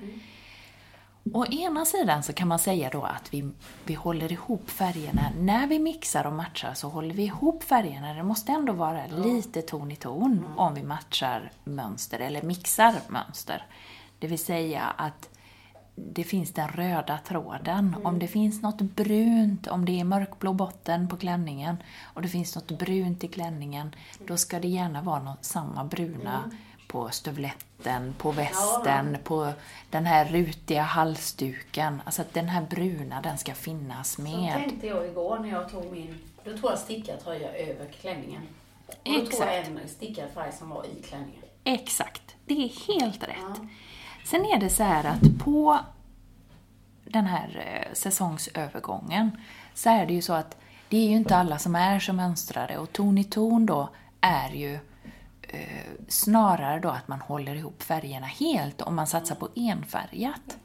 [1.23, 3.51] Å ena sidan så kan man säga då att vi,
[3.85, 5.31] vi håller ihop färgerna.
[5.39, 8.13] När vi mixar och matchar så håller vi ihop färgerna.
[8.13, 13.65] Det måste ändå vara lite ton i ton om vi matchar mönster eller mixar mönster.
[14.19, 15.29] Det vill säga att
[15.95, 17.95] det finns den röda tråden.
[18.03, 22.55] Om det finns något brunt, om det är mörkblå botten på klänningen och det finns
[22.55, 23.95] något brunt i klänningen,
[24.27, 26.51] då ska det gärna vara något, samma bruna
[26.91, 29.53] på stövletten, på västen, på
[29.89, 32.01] den här rutiga halsduken.
[32.05, 34.53] Alltså att den här bruna, den ska finnas Så med.
[34.53, 38.41] tänkte jag igår när jag tog min, då tog jag stickad tröja över klänningen.
[38.87, 39.51] Och då tog Exakt.
[39.51, 41.41] jag en stickad färg som var i klänningen.
[41.63, 43.61] Exakt, det är helt rätt.
[44.25, 45.79] Sen är det så här att på
[47.05, 49.31] den här eh, säsongsövergången
[49.73, 50.57] så är det ju så att
[50.89, 53.89] det är ju inte alla som är så mönstrade och ton i ton då
[54.21, 54.79] är ju
[56.07, 60.57] snarare då att man håller ihop färgerna helt om man satsar på enfärgat.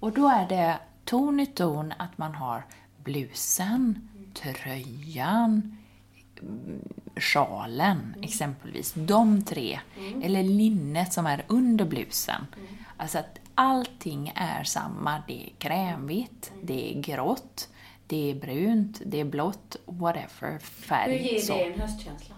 [0.00, 2.64] Och då är det ton i ton att man har
[3.04, 5.78] blusen, tröjan,
[7.16, 8.92] sjalen exempelvis.
[8.96, 9.80] De tre.
[10.22, 12.46] Eller linnet som är under blusen.
[12.96, 15.22] Alltså att allting är samma.
[15.26, 17.68] Det är krämvitt, det är grått,
[18.06, 21.32] det är brunt, det är blått, whatever Hur färg.
[21.32, 21.54] ger så.
[21.54, 22.33] det en höstkänsla?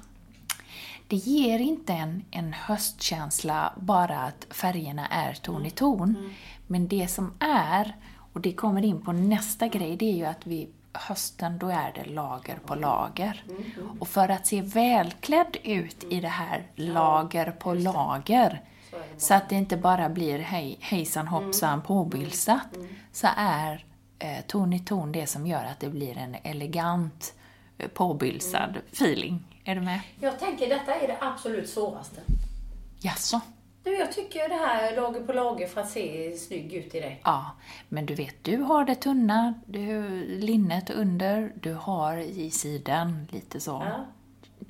[1.09, 6.31] Det ger inte en, en höstkänsla bara att färgerna är ton i ton.
[6.67, 7.97] Men det som är,
[8.33, 11.93] och det kommer in på nästa grej, det är ju att vi hösten, då är
[11.95, 13.45] det lager på lager.
[13.99, 18.61] Och för att se välklädd ut i det här lager på lager,
[19.17, 22.69] så att det inte bara blir hej, hejsan hoppsan påbylsat,
[23.13, 23.85] så är
[24.19, 27.35] eh, ton i ton det som gör att det blir en elegant
[27.79, 29.56] eh, påbylsad feeling.
[29.69, 30.01] Är du med?
[30.21, 32.21] Jag tänker detta är det absolut svåraste.
[33.01, 33.41] Jaså?
[33.83, 37.17] Du, jag tycker det här lager på lager för att se snygg ut i det.
[37.25, 37.51] Ja,
[37.89, 43.61] men du vet, du har det tunna, du, linnet under, du har i sidan lite
[43.61, 43.87] så.
[43.87, 44.07] Ja.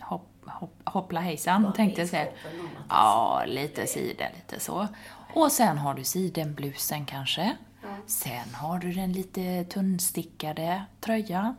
[0.00, 2.32] Hopp, hopp, hoppla hejsan, Vad tänkte jag säga.
[2.88, 4.88] Ja, lite sida, lite så.
[5.34, 7.56] Och sen har du sidenblusen kanske.
[8.06, 11.56] Sen har du den lite tunnstickade tröjan.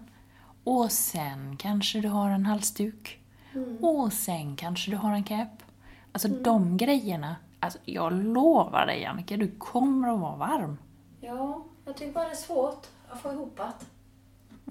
[0.64, 3.17] Och sen kanske du har en halsduk.
[3.58, 3.84] Mm.
[3.86, 5.64] Och sen kanske du har en cap.
[6.12, 10.78] Alltså de grejerna, alltså, jag lovar dig Jannike, du kommer att vara varm.
[11.22, 13.86] Ja, jag tycker bara det är svårt att få ihop att.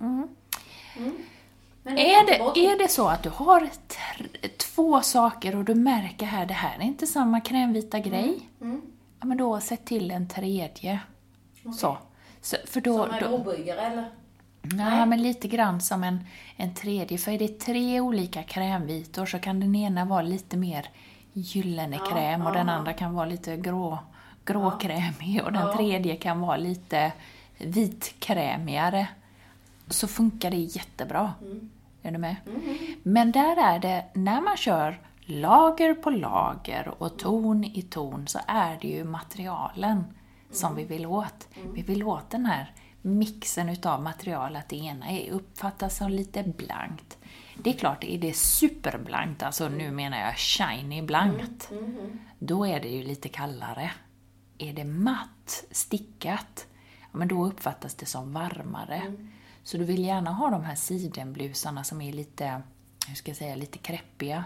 [0.01, 0.29] Mm.
[1.83, 3.69] Men Är det, är det så att du har
[4.57, 8.49] två saker och du märker här, det här är inte samma krämvita grej.
[9.21, 11.01] Ja, men då sätt till en tredje.
[11.77, 11.99] Så.
[12.41, 12.57] så.
[12.67, 14.11] För då, Som en brobyggare eller?
[14.73, 16.25] Nej, men lite grann som en,
[16.57, 17.19] en tredje.
[17.19, 20.89] För är det tre olika krämvitor så kan den ena vara lite mer
[21.33, 23.99] gyllene kräm och den andra kan vara lite grå,
[24.45, 27.13] gråkrämig och den tredje kan vara lite
[27.59, 29.09] vitkrämigare.
[29.89, 31.33] Så funkar det jättebra.
[32.03, 32.37] Är du med?
[33.03, 38.39] Men där är det, när man kör lager på lager och ton i ton så
[38.47, 40.05] är det ju materialen
[40.51, 41.49] som vi vill åt.
[41.75, 42.73] Vi vill åt den här
[43.07, 47.19] mixen utav material, att det ena är uppfattas som lite blankt.
[47.63, 51.71] Det är klart, är det superblankt, alltså nu menar jag shiny blankt,
[52.39, 53.91] då är det ju lite kallare.
[54.59, 56.67] Är det matt, stickat,
[57.01, 59.03] ja, men då uppfattas det som varmare.
[59.63, 62.63] Så du vill gärna ha de här sidenblusarna som är lite,
[63.09, 64.45] hur ska jag säga, lite kreppiga.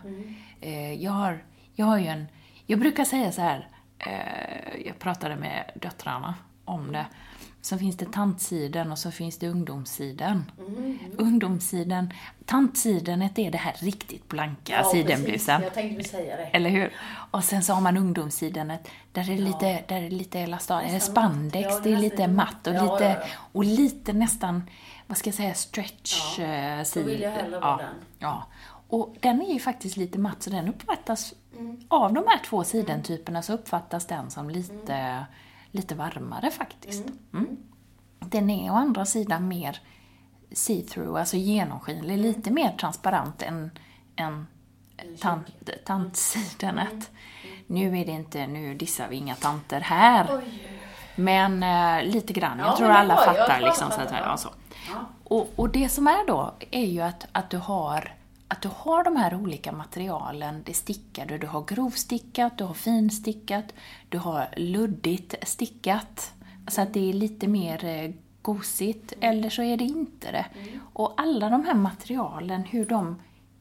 [0.61, 1.45] Eh, jag, har,
[1.75, 2.27] jag har ju en,
[2.67, 6.35] jag brukar säga så här, eh, jag pratade med döttrarna
[6.65, 7.07] om det,
[7.63, 10.51] Så finns det tantsiden och så finns det ungdomssiden.
[10.59, 10.99] Mm.
[11.19, 12.13] Ungdomssiden,
[12.45, 15.63] tantsidenet är det här riktigt blanka Ja, sidenblusen.
[15.63, 16.43] Jag tänkte säga det.
[16.43, 16.93] Eller hur?
[17.31, 20.99] Och sen så har man ungdomssidenet där är lite, där det är lite elastan, eller
[20.99, 21.69] spandex.
[21.71, 22.75] Ja, det är lite matt och.
[22.75, 23.27] Ja, lite, ja, ja.
[23.53, 24.63] och lite nästan,
[25.07, 27.95] vad ska jag säga, stretch Ja, eh, då vill jag hellre vara ja, den.
[28.19, 28.47] Ja.
[28.89, 31.81] Och den är ju faktiskt lite matt, så den uppfattas, Mm.
[31.89, 35.27] av de här två sidentyperna så uppfattas den som lite,
[35.73, 37.05] lite varmare faktiskt.
[37.33, 37.57] Mm.
[38.19, 39.81] Den är å andra sidan mer
[40.53, 42.27] see-through, alltså genomskinlig, Mm.
[42.27, 43.71] lite mer transparent än,
[44.17, 44.47] än
[45.21, 45.47] tant,
[45.85, 46.93] tantsidenet.
[46.93, 47.59] Mm.
[47.67, 50.43] Nu är det inte, nu dissar vi inga tanter här.
[51.17, 52.59] Men eh, lite grann.
[52.59, 53.35] Ja, jag tror alla var.
[53.37, 53.87] Jag liksom.
[53.87, 54.37] alla Så att, fattar, ja, ja.
[54.37, 54.49] så.
[54.89, 55.07] Ja.
[55.25, 58.15] Och, och det som är då, är ju att, att, du har,
[58.51, 63.65] att du har de här olika materialen, det stickade, du har grovstickat, du har finstickat,
[64.09, 66.33] du har luddigt stickat.
[66.69, 68.11] Så att det är lite mer eh,
[68.43, 70.47] gosigt, eller så är det inte det.
[70.93, 73.17] Och alla de här materialen, hur de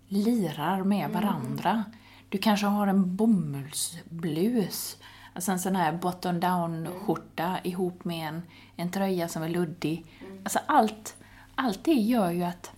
[0.08, 1.84] lirar med varandra.
[2.30, 4.98] Du kanske har en bomullsblus,
[5.34, 8.42] alltså en sån här bottom down-skjorta ihop med en,
[8.76, 10.06] en tröja som är luddig.
[10.44, 11.16] Alltså allt,
[11.56, 12.72] allt det gör ju att,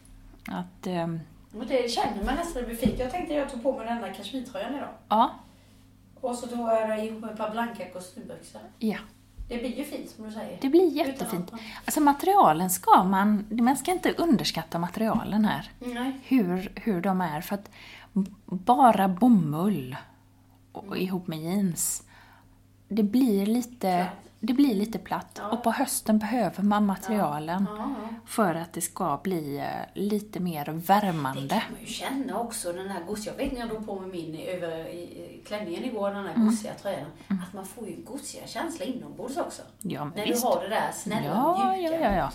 [0.48, 1.20] att ehm,
[1.52, 3.00] Men det känner man nästan blir fint.
[3.00, 4.90] Jag tänkte jag tog på mig den där kashmirtröjan idag.
[5.10, 5.36] ja,
[6.22, 8.62] Och så tog jag ihop med ett par blanka kostymbyxor.
[8.80, 8.98] ja.
[9.48, 10.58] Det blir ju fint som du säger.
[10.62, 11.52] Det blir jättefint.
[11.86, 15.72] Alltså materialen ska man, man ska inte underskatta materialen här.
[15.80, 16.20] Nej.
[16.24, 17.42] Hur, hur de är.
[17.42, 17.70] För att
[18.46, 19.96] bara bomull
[20.72, 22.04] och, ihop med jeans,
[22.88, 24.31] det blir lite, Platt.
[24.44, 25.40] Det blir lite platt.
[25.44, 25.50] Ja.
[25.50, 28.10] Och på hösten behöver man materialen Ja, ja.
[28.26, 29.66] för att det ska bli eh,
[30.02, 31.50] lite mer Det värmande.
[31.50, 33.34] kan man ju känna också, den här gosiga.
[33.38, 36.34] Jag vet när jag drog på mig min över i, i klänningen igår, den här
[36.34, 36.46] Mm.
[36.48, 37.08] gosiga tröjan.
[37.28, 39.62] Att man får ju en gosiga känsla inombords också.
[39.82, 40.42] Ja, men när visst.
[40.42, 41.94] du har det där snälla, Ja, mjuka.
[42.00, 42.32] ja, ja, ja.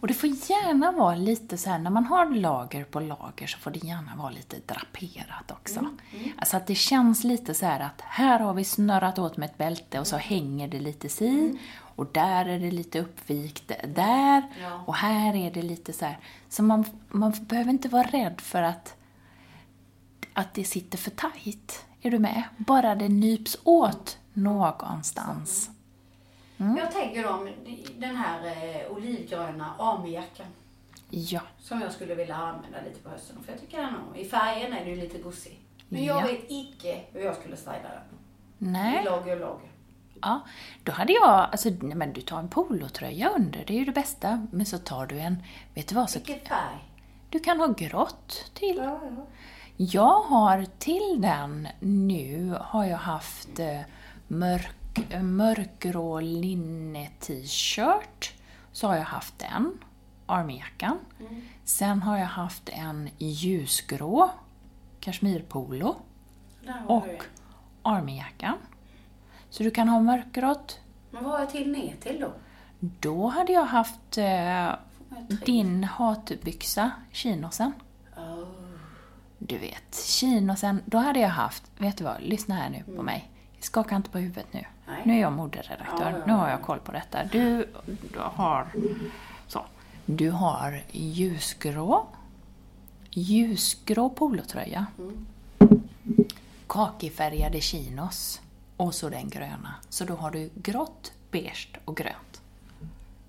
[0.00, 3.58] Och det får gärna vara lite så här, när man har lager på lager så
[3.58, 5.86] får det gärna vara lite draperat också.
[6.38, 9.58] Alltså att det känns lite så här att här har vi snurrat åt med ett
[9.58, 11.49] bälte och så hänger det lite si.
[11.96, 14.42] Och där är det lite uppvikt där.
[14.62, 14.82] Ja.
[14.86, 16.18] Och här är det lite så här.
[16.48, 18.94] Så man, man behöver inte vara rädd för att,
[20.32, 21.84] att det sitter för tajt.
[22.02, 22.42] Är du med?
[22.56, 25.70] Bara det nyps åt någonstans.
[26.58, 26.76] Mm.
[26.76, 27.50] Jag tänker om
[27.98, 30.46] den här eh, olivgröna AMI-jackan.
[31.10, 31.40] Ja.
[31.58, 33.36] Som jag skulle vilja använda lite på hösten.
[33.44, 35.60] För jag tycker den har, i färgen är det ju lite gosig.
[35.88, 36.26] Men jag Ja.
[36.26, 38.18] vet icke hur jag skulle styla den.
[38.58, 39.00] Nej.
[39.00, 39.69] I lager och lager.
[40.22, 40.40] Ja,
[40.84, 43.92] då hade jag, alltså, nej, men du tar en polotröja under, det är ju det
[43.92, 44.46] bästa.
[44.50, 45.42] Men så tar du en,
[45.74, 46.84] vet du vad, så, Vilken färg?
[47.30, 48.76] du kan ha grått till.
[48.76, 49.26] Ja, ja.
[49.76, 53.80] Jag har till den nu, har jag haft eh,
[54.28, 56.20] mörk, eh, mörkgrå
[57.20, 58.32] linne-t-shirt.
[58.72, 59.78] Så har jag haft den,
[60.26, 60.98] armyjackan.
[61.64, 64.30] Sen har jag haft en ljusgrå
[65.00, 65.96] kashmirpolo
[66.86, 67.24] och
[67.82, 68.58] armyjackan.
[69.50, 70.78] Så du kan ha mörkgrått,
[71.10, 72.32] Men vad har jag till ner till då?
[72.80, 74.70] Då hade jag haft eh,
[75.46, 77.72] din hatbyxa, chinosen.
[78.16, 78.44] Oh.
[79.38, 83.30] Du vet, chinosen, då hade jag haft, vet du vad, lyssna här nu på mig.
[83.60, 84.58] Skaka inte på huvudet nu.
[84.58, 84.70] Mm.
[84.86, 85.02] Nej.
[85.04, 86.50] Nu är jag moderedaktör, Ja, ja, nu har ja.
[86.50, 87.24] jag koll på detta.
[87.24, 87.68] Du,
[88.12, 88.66] du har,
[89.46, 89.64] så.
[90.06, 92.06] Du har ljusgrå,
[93.10, 95.26] ljusgrå polotröja, Mm.
[96.66, 98.40] kakifärgade chinos
[98.80, 99.74] och så den gröna.
[99.88, 102.40] Så då har du grått, beige och grönt.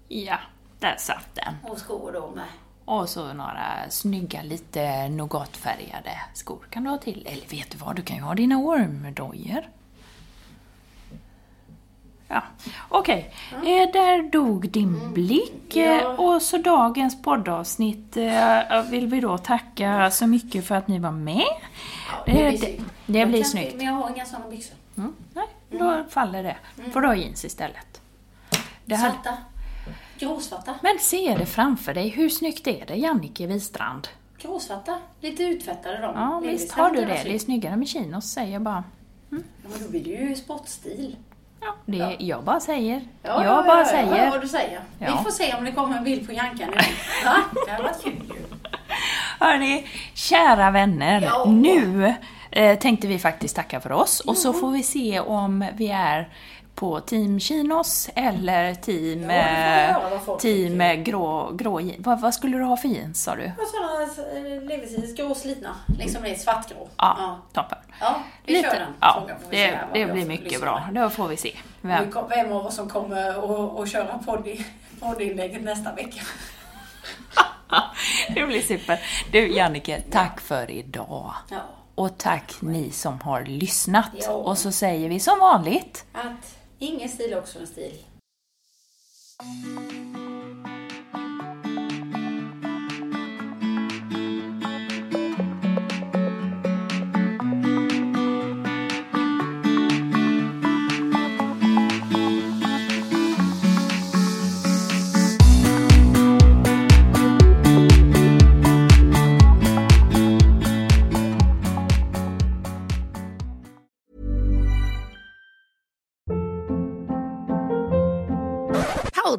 [0.08, 0.38] Ja,
[0.80, 1.54] där satt den.
[1.72, 2.46] Och skor då med.
[2.86, 7.28] Och så några snygga, lite nougatfärgade skor kan du ha till.
[7.28, 9.64] Eller vet du vad, du kan ju ha dina ormdojor.
[12.28, 12.44] Ja,
[12.90, 13.34] okej.
[13.54, 15.76] Eh, där dog din blick.
[15.76, 15.84] Ja.
[15.84, 21.00] Eh, Och så dagens poddavsnitt eh, vill vi då tacka så mycket för att ni
[21.00, 21.46] var med.
[22.10, 22.84] Ja, det blir Eh, snyggt.
[23.06, 23.76] det Jag blir snyggt.
[23.78, 24.76] Men jag har inga sådana byxor.
[25.02, 26.58] Mm, nej, då faller det.
[26.92, 28.02] Får du ha jeans istället.
[28.86, 29.14] Det hade...
[29.14, 29.38] Svarta.
[30.20, 30.76] Gråsvarta.
[30.82, 34.08] Men se det framför dig, hur snyggt är det, Jannike Wistrand?
[34.38, 34.98] Gråsvarta.
[35.20, 36.16] Lite utvättade de.
[36.16, 37.22] Ja, visst har du det.
[37.24, 38.84] Det är snyggare med chinos, säger jag bara.
[39.30, 41.16] Ja, men då blir det ju sportstil.
[41.62, 42.16] Ja, det, Ja.
[42.20, 43.02] Jag bara säger.
[43.24, 44.16] Ja, jag ja, bara ja, säger.
[44.16, 44.82] Hör vad du säger.
[45.00, 45.18] Ja.
[45.18, 46.74] Vi får se om det kommer en bild på Janka nu.
[47.26, 47.36] Va?
[47.66, 48.46] Det hade varit kul ju.
[49.40, 51.22] Hörni, kära vänner.
[51.22, 51.46] Ja.
[51.46, 52.14] Nu
[52.80, 56.30] tänkte vi faktiskt tacka för oss och så får vi se om vi är
[56.76, 60.00] på Team Chinos eller Team, Ja,
[60.30, 63.52] eh, team eh, grå, grå vad, vad skulle du ha för jeans sa du?
[63.72, 64.04] Sådana
[64.38, 65.76] eh, leversis, grå slitna.
[66.00, 66.88] Liksom det är svartgrå.
[66.98, 67.78] Ja, toppen.
[68.00, 69.40] Ja, vi kör den ja, frågan.
[69.44, 70.84] får vi se det, här det blir mycket bra.
[70.92, 71.56] Då får vi se.
[71.82, 72.52] Vem, Vem?
[72.52, 74.64] av oss som kommer att köra podd-
[75.00, 76.22] poddinlägget nästa vecka.
[78.36, 79.00] det blir super.
[79.32, 81.34] Du Jannike, tack för idag.
[81.50, 81.58] Ja.
[82.02, 84.12] Och tack ni som har lyssnat.
[84.14, 84.32] Ja.
[84.32, 86.06] Och så säger vi som vanligt.
[86.12, 87.98] Att ingen stil är också en stil.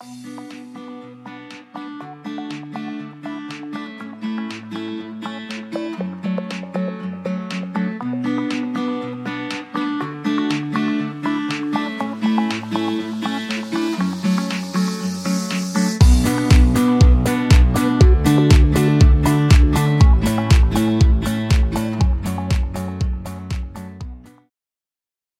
[0.00, 0.47] Música